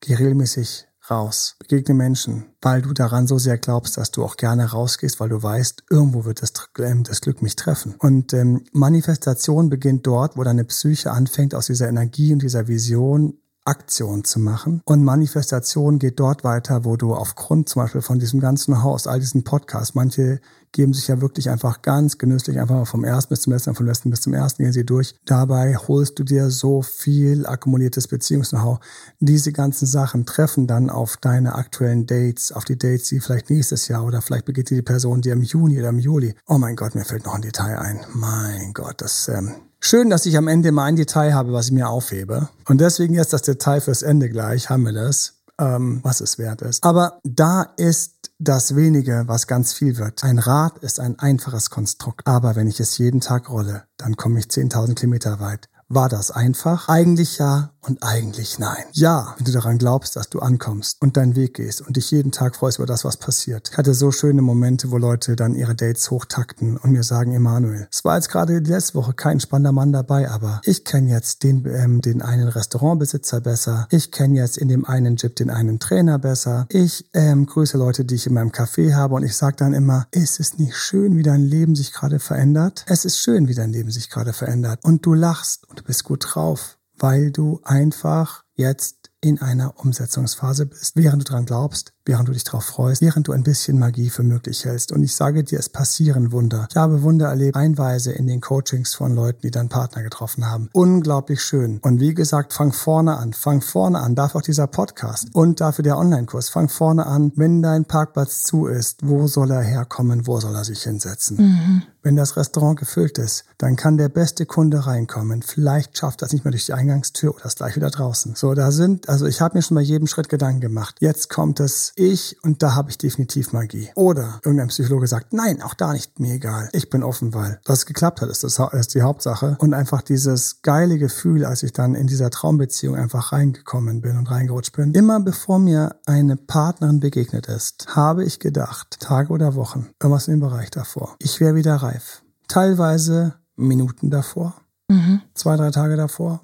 [0.00, 4.70] Geh regelmäßig raus, begegne Menschen, weil du daran so sehr glaubst, dass du auch gerne
[4.70, 7.94] rausgehst, weil du weißt, irgendwo wird das, ähm, das Glück mich treffen.
[7.98, 13.38] Und ähm, Manifestation beginnt dort, wo deine Psyche anfängt, aus dieser Energie und dieser Vision
[13.68, 14.80] Aktion zu machen.
[14.86, 19.20] Und Manifestation geht dort weiter, wo du aufgrund zum Beispiel von diesem ganzen Haus, all
[19.20, 20.40] diesen Podcasts, manche
[20.72, 23.86] geben sich ja wirklich einfach ganz genüsslich einfach mal vom ersten bis zum letzten, vom
[23.86, 25.14] letzten bis zum ersten gehen sie durch.
[25.24, 28.80] Dabei holst du dir so viel akkumuliertes Beziehungs-Know-how.
[29.20, 33.88] Diese ganzen Sachen treffen dann auf deine aktuellen Dates, auf die Dates, die vielleicht nächstes
[33.88, 36.34] Jahr oder vielleicht begeht die Person dir im Juni oder im Juli.
[36.46, 38.00] Oh mein Gott, mir fällt noch ein Detail ein.
[38.14, 41.72] Mein Gott, das ähm, Schön, dass ich am Ende mal ein Detail habe, was ich
[41.72, 42.48] mir aufhebe.
[42.66, 46.62] Und deswegen jetzt das Detail fürs Ende gleich, haben wir das, ähm, was es wert
[46.62, 46.84] ist.
[46.84, 50.22] Aber da ist das wenige, was ganz viel wird.
[50.22, 52.26] Ein Rad ist ein einfaches Konstrukt.
[52.26, 55.68] Aber wenn ich es jeden Tag rolle, dann komme ich 10.000 Kilometer weit.
[55.88, 56.88] War das einfach?
[56.88, 58.84] Eigentlich ja und eigentlich nein.
[58.92, 62.32] Ja, wenn du daran glaubst, dass du ankommst und deinen Weg gehst und dich jeden
[62.32, 63.70] Tag freust über das, was passiert.
[63.72, 67.88] Ich hatte so schöne Momente, wo Leute dann ihre Dates hochtakten und mir sagen, Emanuel,
[67.90, 71.42] es war jetzt gerade die letzte Woche kein spannender Mann dabei, aber ich kenne jetzt
[71.42, 73.86] den, ähm, den einen Restaurantbesitzer besser.
[73.90, 76.66] Ich kenne jetzt in dem einen Gym den einen Trainer besser.
[76.70, 80.06] Ich ähm, grüße Leute, die ich in meinem Café habe und ich sage dann immer,
[80.10, 82.84] ist es nicht schön, wie dein Leben sich gerade verändert?
[82.88, 84.80] Es ist schön, wie dein Leben sich gerade verändert.
[84.84, 90.66] Und du lachst und du bist gut drauf weil du einfach jetzt in einer Umsetzungsphase
[90.66, 94.08] bist, während du dran glaubst, während du dich darauf freust, während du ein bisschen Magie
[94.08, 94.90] für möglich hältst.
[94.92, 96.66] Und ich sage dir, es passieren Wunder.
[96.70, 100.70] Ich habe Wunder erlebt, einweise in den Coachings von Leuten, die dann Partner getroffen haben.
[100.72, 101.78] Unglaublich schön.
[101.82, 103.34] Und wie gesagt, fang vorne an.
[103.34, 104.14] Fang vorne an.
[104.14, 106.48] Dafür auch dieser Podcast und dafür der Online-Kurs.
[106.48, 107.32] Fang vorne an.
[107.36, 110.26] Wenn dein Parkplatz zu ist, wo soll er herkommen?
[110.26, 111.36] Wo soll er sich hinsetzen?
[111.36, 111.82] Mhm.
[112.02, 115.42] Wenn das Restaurant gefüllt ist, dann kann der beste Kunde reinkommen.
[115.42, 118.34] Vielleicht schafft das nicht mehr durch die Eingangstür oder ist gleich wieder draußen.
[118.34, 120.96] So, da sind, also ich habe mir schon bei jedem Schritt Gedanken gemacht.
[121.00, 123.90] Jetzt kommt es ich und da habe ich definitiv Magie.
[123.94, 126.68] Oder irgendein Psychologe sagt, nein, auch da nicht, mir egal.
[126.72, 129.56] Ich bin offen, weil das geklappt hat, ist, das, ist die Hauptsache.
[129.58, 134.30] Und einfach dieses geile Gefühl, als ich dann in dieser Traumbeziehung einfach reingekommen bin und
[134.30, 134.94] reingerutscht bin.
[134.94, 140.40] Immer bevor mir eine Partnerin begegnet ist, habe ich gedacht, Tage oder Wochen, irgendwas im
[140.40, 141.16] Bereich davor.
[141.18, 142.22] Ich wäre wieder reif.
[142.46, 144.54] Teilweise Minuten davor,
[144.88, 145.20] mhm.
[145.34, 146.40] zwei, drei Tage davor,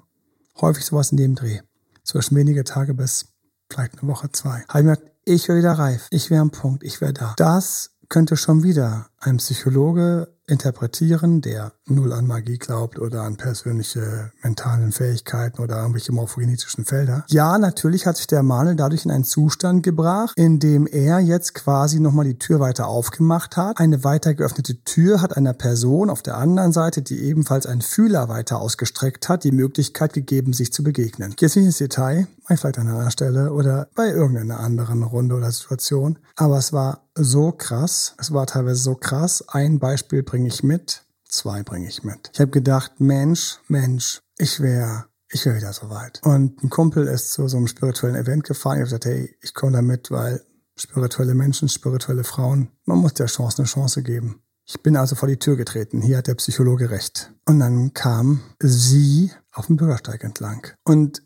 [0.59, 1.61] häufig sowas in dem Dreh.
[2.03, 3.34] zwischen wenige Tage bis
[3.69, 4.63] vielleicht eine Woche, zwei.
[4.67, 7.33] Habe ich gemerkt, ich wäre wieder reif, ich wäre am Punkt, ich wäre da.
[7.37, 14.31] Das könnte schon wieder ein Psychologe interpretieren, der null an Magie glaubt oder an persönliche
[14.43, 17.25] mentalen Fähigkeiten oder irgendwelche morphogenetischen Felder.
[17.29, 21.53] Ja, natürlich hat sich der Manuel dadurch in einen Zustand gebracht, in dem er jetzt
[21.53, 23.79] quasi nochmal die Tür weiter aufgemacht hat.
[23.79, 28.29] Eine weiter geöffnete Tür hat einer Person auf der anderen Seite, die ebenfalls einen Fühler
[28.29, 31.31] weiter ausgestreckt hat, die Möglichkeit gegeben, sich zu begegnen.
[31.31, 35.35] Ich gehe jetzt nicht ins Detail, vielleicht an einer Stelle oder bei irgendeiner anderen Runde
[35.35, 36.19] oder Situation.
[36.35, 38.15] Aber es war so krass.
[38.17, 39.43] Es war teilweise so krass.
[39.47, 42.31] Ein Beispiel bringe ich mit, zwei bringe ich mit.
[42.33, 46.21] Ich habe gedacht, Mensch, Mensch, ich wäre ich wäre wieder soweit.
[46.23, 48.77] Und ein Kumpel ist zu so einem spirituellen Event gefahren.
[48.77, 50.41] Ich habe gesagt, hey, ich komme da mit, weil
[50.77, 54.41] spirituelle Menschen, spirituelle Frauen, man muss der Chance eine Chance geben.
[54.67, 56.01] Ich bin also vor die Tür getreten.
[56.01, 57.31] Hier hat der Psychologe recht.
[57.45, 60.67] Und dann kam sie auf dem Bürgersteig entlang.
[60.83, 61.21] Und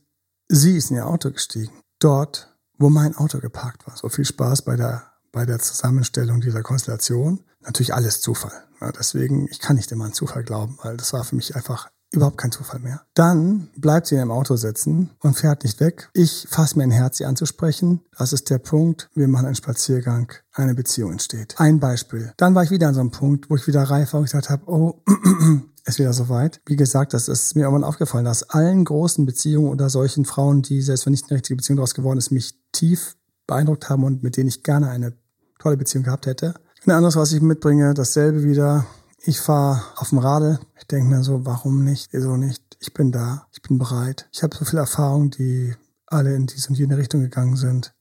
[0.47, 1.73] sie ist in ihr Auto gestiegen.
[1.99, 3.95] Dort, wo mein Auto geparkt war.
[3.95, 7.43] So viel Spaß bei der bei der Zusammenstellung dieser Konstellation.
[7.61, 8.51] Natürlich alles Zufall.
[8.81, 11.89] Ja, deswegen, ich kann nicht immer an Zufall glauben, weil das war für mich einfach
[12.11, 13.01] überhaupt kein Zufall mehr.
[13.13, 16.09] Dann bleibt sie in dem Auto sitzen und fährt nicht weg.
[16.13, 18.01] Ich fasse mir ein Herz, sie anzusprechen.
[18.17, 19.09] Das ist der Punkt.
[19.13, 20.31] Wir machen einen Spaziergang.
[20.53, 21.55] Eine Beziehung entsteht.
[21.57, 22.33] Ein Beispiel.
[22.37, 24.49] Dann war ich wieder an so einem Punkt, wo ich wieder reif war und gesagt
[24.49, 25.03] habe, oh,
[25.85, 26.61] ist wieder soweit.
[26.65, 30.81] Wie gesagt, das ist mir irgendwann aufgefallen, dass allen großen Beziehungen oder solchen Frauen, die
[30.81, 33.15] selbst wenn nicht eine richtige Beziehung daraus geworden ist, mich tief
[33.49, 35.13] beeindruckt haben und mit denen ich gerne eine
[35.57, 36.53] tolle Beziehung gehabt hätte.
[36.85, 38.85] Ein anderes, was ich mitbringe, dasselbe wieder.
[39.21, 40.59] Ich fahre auf dem Radl.
[40.77, 42.13] Ich denke mir so, warum nicht?
[42.13, 42.77] Wieso nicht?
[42.79, 43.47] Ich bin da.
[43.51, 44.29] Ich bin bereit.
[44.31, 45.75] Ich habe so viel Erfahrung, die
[46.05, 47.93] alle in diese und jene Richtung gegangen sind.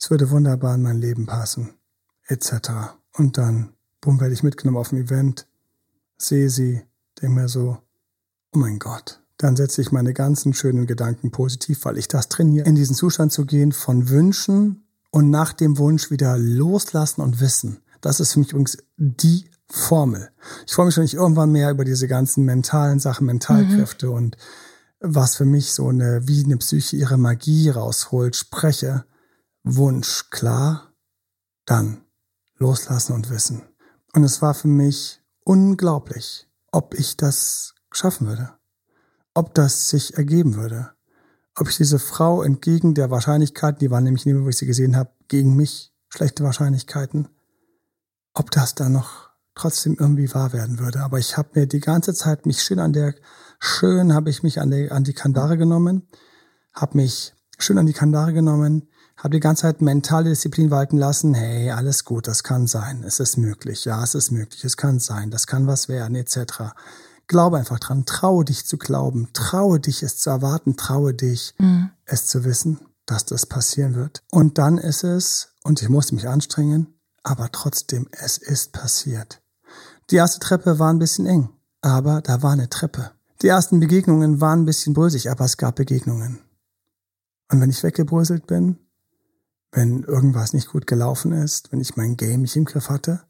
[0.00, 1.74] Es würde wunderbar in mein Leben passen.
[2.26, 2.52] Etc.
[3.16, 5.46] Und dann, bumm, werde ich mitgenommen auf ein Event,
[6.18, 6.82] sehe sie,
[7.20, 7.78] denke mir so,
[8.52, 9.21] oh mein Gott.
[9.42, 13.32] Dann setze ich meine ganzen schönen Gedanken positiv, weil ich das trainiere, in diesen Zustand
[13.32, 17.78] zu gehen von Wünschen und nach dem Wunsch wieder loslassen und wissen.
[18.00, 20.30] Das ist für mich übrigens die Formel.
[20.64, 24.12] Ich freue mich schon nicht irgendwann mehr über diese ganzen mentalen Sachen, Mentalkräfte mhm.
[24.12, 24.36] und
[25.00, 29.04] was für mich so eine, wie eine Psyche ihre Magie rausholt, spreche.
[29.64, 30.92] Wunsch klar,
[31.66, 32.04] dann
[32.58, 33.62] loslassen und wissen.
[34.14, 38.52] Und es war für mich unglaublich, ob ich das schaffen würde,
[39.34, 40.90] ob das sich ergeben würde
[41.56, 44.96] ob ich diese Frau entgegen der Wahrscheinlichkeiten, die waren nämlich nicht wo ich sie gesehen
[44.96, 47.28] habe, gegen mich schlechte Wahrscheinlichkeiten,
[48.34, 51.00] ob das dann noch trotzdem irgendwie wahr werden würde.
[51.00, 53.14] Aber ich habe mir die ganze Zeit mich schön an der,
[53.60, 56.08] schön habe ich mich an, der, an die Kandare genommen,
[56.72, 61.34] habe mich schön an die Kandare genommen, habe die ganze Zeit mentale Disziplin walten lassen.
[61.34, 64.98] Hey, alles gut, das kann sein, es ist möglich, ja, es ist möglich, es kann
[65.00, 66.72] sein, das kann was werden, etc.
[67.26, 71.90] Glaube einfach dran, traue dich zu glauben, traue dich es zu erwarten, traue dich mhm.
[72.04, 74.22] es zu wissen, dass das passieren wird.
[74.30, 79.42] Und dann ist es, und ich musste mich anstrengen, aber trotzdem, es ist passiert.
[80.10, 81.50] Die erste Treppe war ein bisschen eng,
[81.80, 83.12] aber da war eine Treppe.
[83.40, 86.40] Die ersten Begegnungen waren ein bisschen brösig, aber es gab Begegnungen.
[87.50, 88.78] Und wenn ich weggebröselt bin,
[89.72, 93.22] wenn irgendwas nicht gut gelaufen ist, wenn ich mein Game nicht im Griff hatte,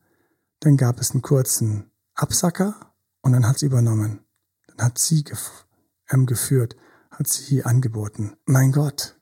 [0.60, 2.91] dann gab es einen kurzen Absacker
[3.22, 4.20] und dann hat sie übernommen.
[4.66, 5.66] Dann hat sie gef
[6.10, 6.76] ähm, geführt,
[7.10, 8.34] hat sie angeboten.
[8.44, 9.16] Mein Gott,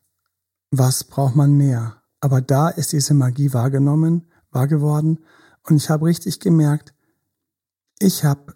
[0.70, 2.03] was braucht man mehr?
[2.20, 5.20] Aber da ist diese Magie wahrgenommen, wahr geworden.
[5.62, 6.94] Und ich habe richtig gemerkt,
[7.98, 8.55] ich habe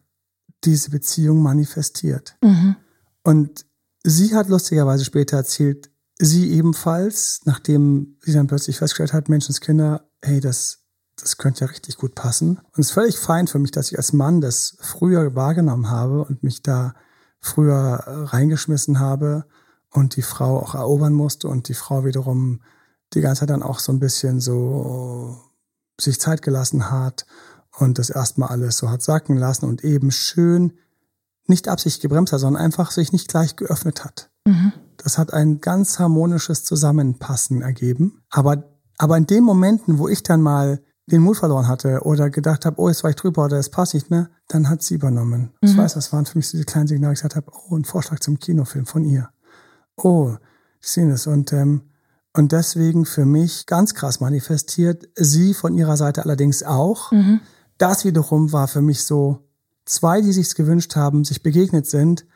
[0.64, 2.36] diese Beziehung manifestiert.
[2.42, 2.76] Mhm.
[3.22, 3.66] Und
[4.02, 10.40] sie hat lustigerweise später erzählt, sie ebenfalls, nachdem sie dann plötzlich festgestellt hat, Menschenskinder, hey,
[10.40, 10.83] das
[11.16, 12.58] das könnte ja richtig gut passen.
[12.58, 16.24] Und es ist völlig fein für mich, dass ich als Mann das früher wahrgenommen habe
[16.24, 16.94] und mich da
[17.40, 19.44] früher äh, reingeschmissen habe
[19.90, 22.60] und die Frau auch erobern musste und die Frau wiederum
[23.12, 25.40] die ganze Zeit dann auch so ein bisschen so
[26.00, 27.26] sich Zeit gelassen hat
[27.78, 30.72] und das erstmal alles so hat sacken lassen und eben schön
[31.46, 34.30] nicht absichtlich gebremst hat, sondern einfach sich nicht gleich geöffnet hat.
[34.46, 34.72] Mhm.
[34.96, 38.22] Das hat ein ganz harmonisches Zusammenpassen ergeben.
[38.30, 38.64] Aber,
[38.98, 42.80] aber in den Momenten, wo ich dann mal den Mut verloren hatte oder gedacht habe,
[42.80, 45.52] oh, jetzt war ich drüber oder es passt nicht mehr, dann hat sie übernommen.
[45.60, 45.68] Mhm.
[45.68, 48.20] Ich weiß, das waren für mich diese kleinen Signale, ich gesagt habe, oh, ein Vorschlag
[48.20, 49.28] zum Kinofilm von ihr.
[49.96, 50.34] Oh,
[50.80, 51.26] ich sehe das.
[51.26, 51.82] Und, ähm,
[52.32, 57.12] und deswegen für mich ganz krass manifestiert, sie von ihrer Seite allerdings auch.
[57.12, 57.40] Mhm.
[57.76, 59.40] Das wiederum war für mich so,
[59.84, 62.26] zwei, die sich's gewünscht haben, sich begegnet sind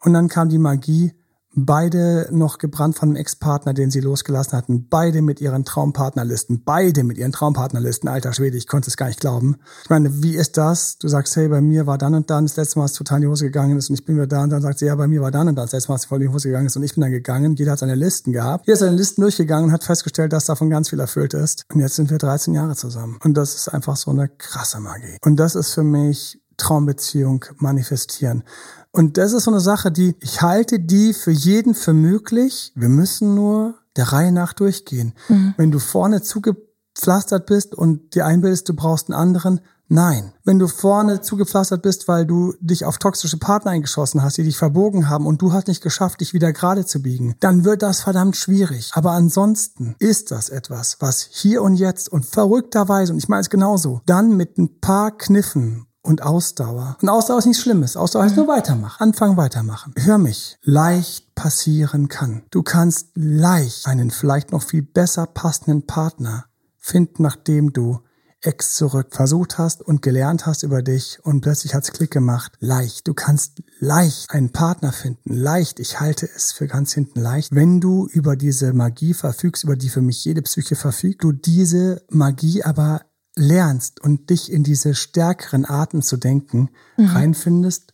[0.00, 1.12] und dann kam die Magie,
[1.54, 4.88] Beide noch gebrannt von einem Ex-Partner, den sie losgelassen hatten.
[4.88, 6.64] Beide mit ihren Traumpartnerlisten.
[6.64, 8.08] Beide mit ihren Traumpartnerlisten.
[8.08, 9.56] Alter Schwede, ich konnte es gar nicht glauben.
[9.84, 10.96] Ich meine, wie ist das?
[10.96, 13.22] Du sagst, hey, bei mir war dann und dann das letzte Mal, was total in
[13.22, 14.42] die Hose gegangen ist und ich bin wieder da.
[14.42, 16.06] Und dann sagt sie, ja, bei mir war dann und dann das letzte Mal, was
[16.06, 17.54] voll in die Hose gegangen ist und ich bin dann gegangen.
[17.56, 18.66] Jeder hat seine Listen gehabt.
[18.66, 21.64] Jeder ist seine Listen durchgegangen und hat festgestellt, dass davon ganz viel erfüllt ist.
[21.72, 23.18] Und jetzt sind wir 13 Jahre zusammen.
[23.22, 25.18] Und das ist einfach so eine krasse Magie.
[25.22, 28.44] Und das ist für mich Traumbeziehung manifestieren.
[28.92, 32.72] Und das ist so eine Sache, die, ich halte die für jeden für möglich.
[32.74, 35.14] Wir müssen nur der Reihe nach durchgehen.
[35.28, 35.54] Mhm.
[35.56, 39.60] Wenn du vorne zugepflastert bist und dir einbildest, du brauchst einen anderen,
[39.94, 40.32] Nein.
[40.42, 44.56] Wenn du vorne zugepflastert bist, weil du dich auf toxische Partner eingeschossen hast, die dich
[44.56, 48.00] verbogen haben und du hast nicht geschafft, dich wieder gerade zu biegen, dann wird das
[48.00, 48.92] verdammt schwierig.
[48.94, 53.50] Aber ansonsten ist das etwas, was hier und jetzt und verrückterweise, und ich meine es
[53.50, 56.96] genauso, dann mit ein paar Kniffen und Ausdauer.
[57.00, 57.96] Und Ausdauer ist nichts Schlimmes.
[57.96, 59.00] Ausdauer heißt nur weitermachen.
[59.00, 59.94] Anfangen, weitermachen.
[59.96, 60.58] Hör mich.
[60.62, 62.42] Leicht passieren kann.
[62.50, 66.46] Du kannst leicht einen vielleicht noch viel besser passenden Partner
[66.78, 68.00] finden, nachdem du
[68.44, 72.52] Ex zurück versucht hast und gelernt hast über dich und plötzlich hat's Klick gemacht.
[72.58, 73.06] Leicht.
[73.06, 75.32] Du kannst leicht einen Partner finden.
[75.32, 75.78] Leicht.
[75.78, 77.54] Ich halte es für ganz hinten leicht.
[77.54, 82.02] Wenn du über diese Magie verfügst, über die für mich jede Psyche verfügt, du diese
[82.10, 83.02] Magie aber
[83.34, 87.06] lernst und dich in diese stärkeren Arten zu denken mhm.
[87.06, 87.92] reinfindest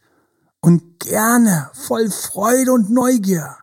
[0.60, 3.56] und gerne voll Freude und Neugier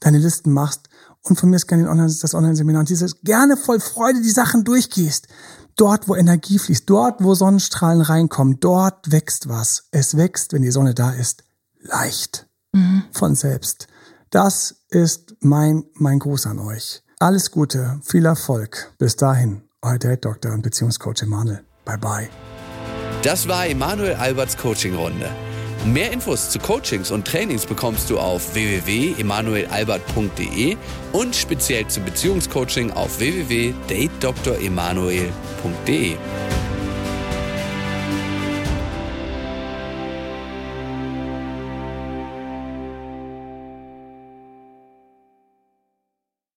[0.00, 0.88] deine Listen machst
[1.22, 4.64] und von mir ist gerne Online, das Online-Seminar und dieses gerne voll Freude die Sachen
[4.64, 5.28] durchgehst.
[5.76, 9.84] Dort, wo Energie fließt, dort, wo Sonnenstrahlen reinkommen, dort wächst was.
[9.90, 11.44] Es wächst, wenn die Sonne da ist,
[11.80, 12.46] leicht.
[12.72, 13.04] Mhm.
[13.12, 13.86] Von selbst.
[14.30, 17.02] Das ist mein, mein Gruß an euch.
[17.18, 18.92] Alles Gute, viel Erfolg.
[18.98, 19.62] Bis dahin.
[19.84, 21.64] Euer Date Doktor und Beziehungscoach Emanuel.
[21.84, 22.28] Bye bye.
[23.24, 25.28] Das war Emanuel Alberts Coaching-Runde.
[25.84, 30.76] Mehr Infos zu Coachings und Trainings bekommst du auf www.emanuelalbert.de
[31.12, 36.16] und speziell zum Beziehungscoaching auf www.datedoktoremanuel.de.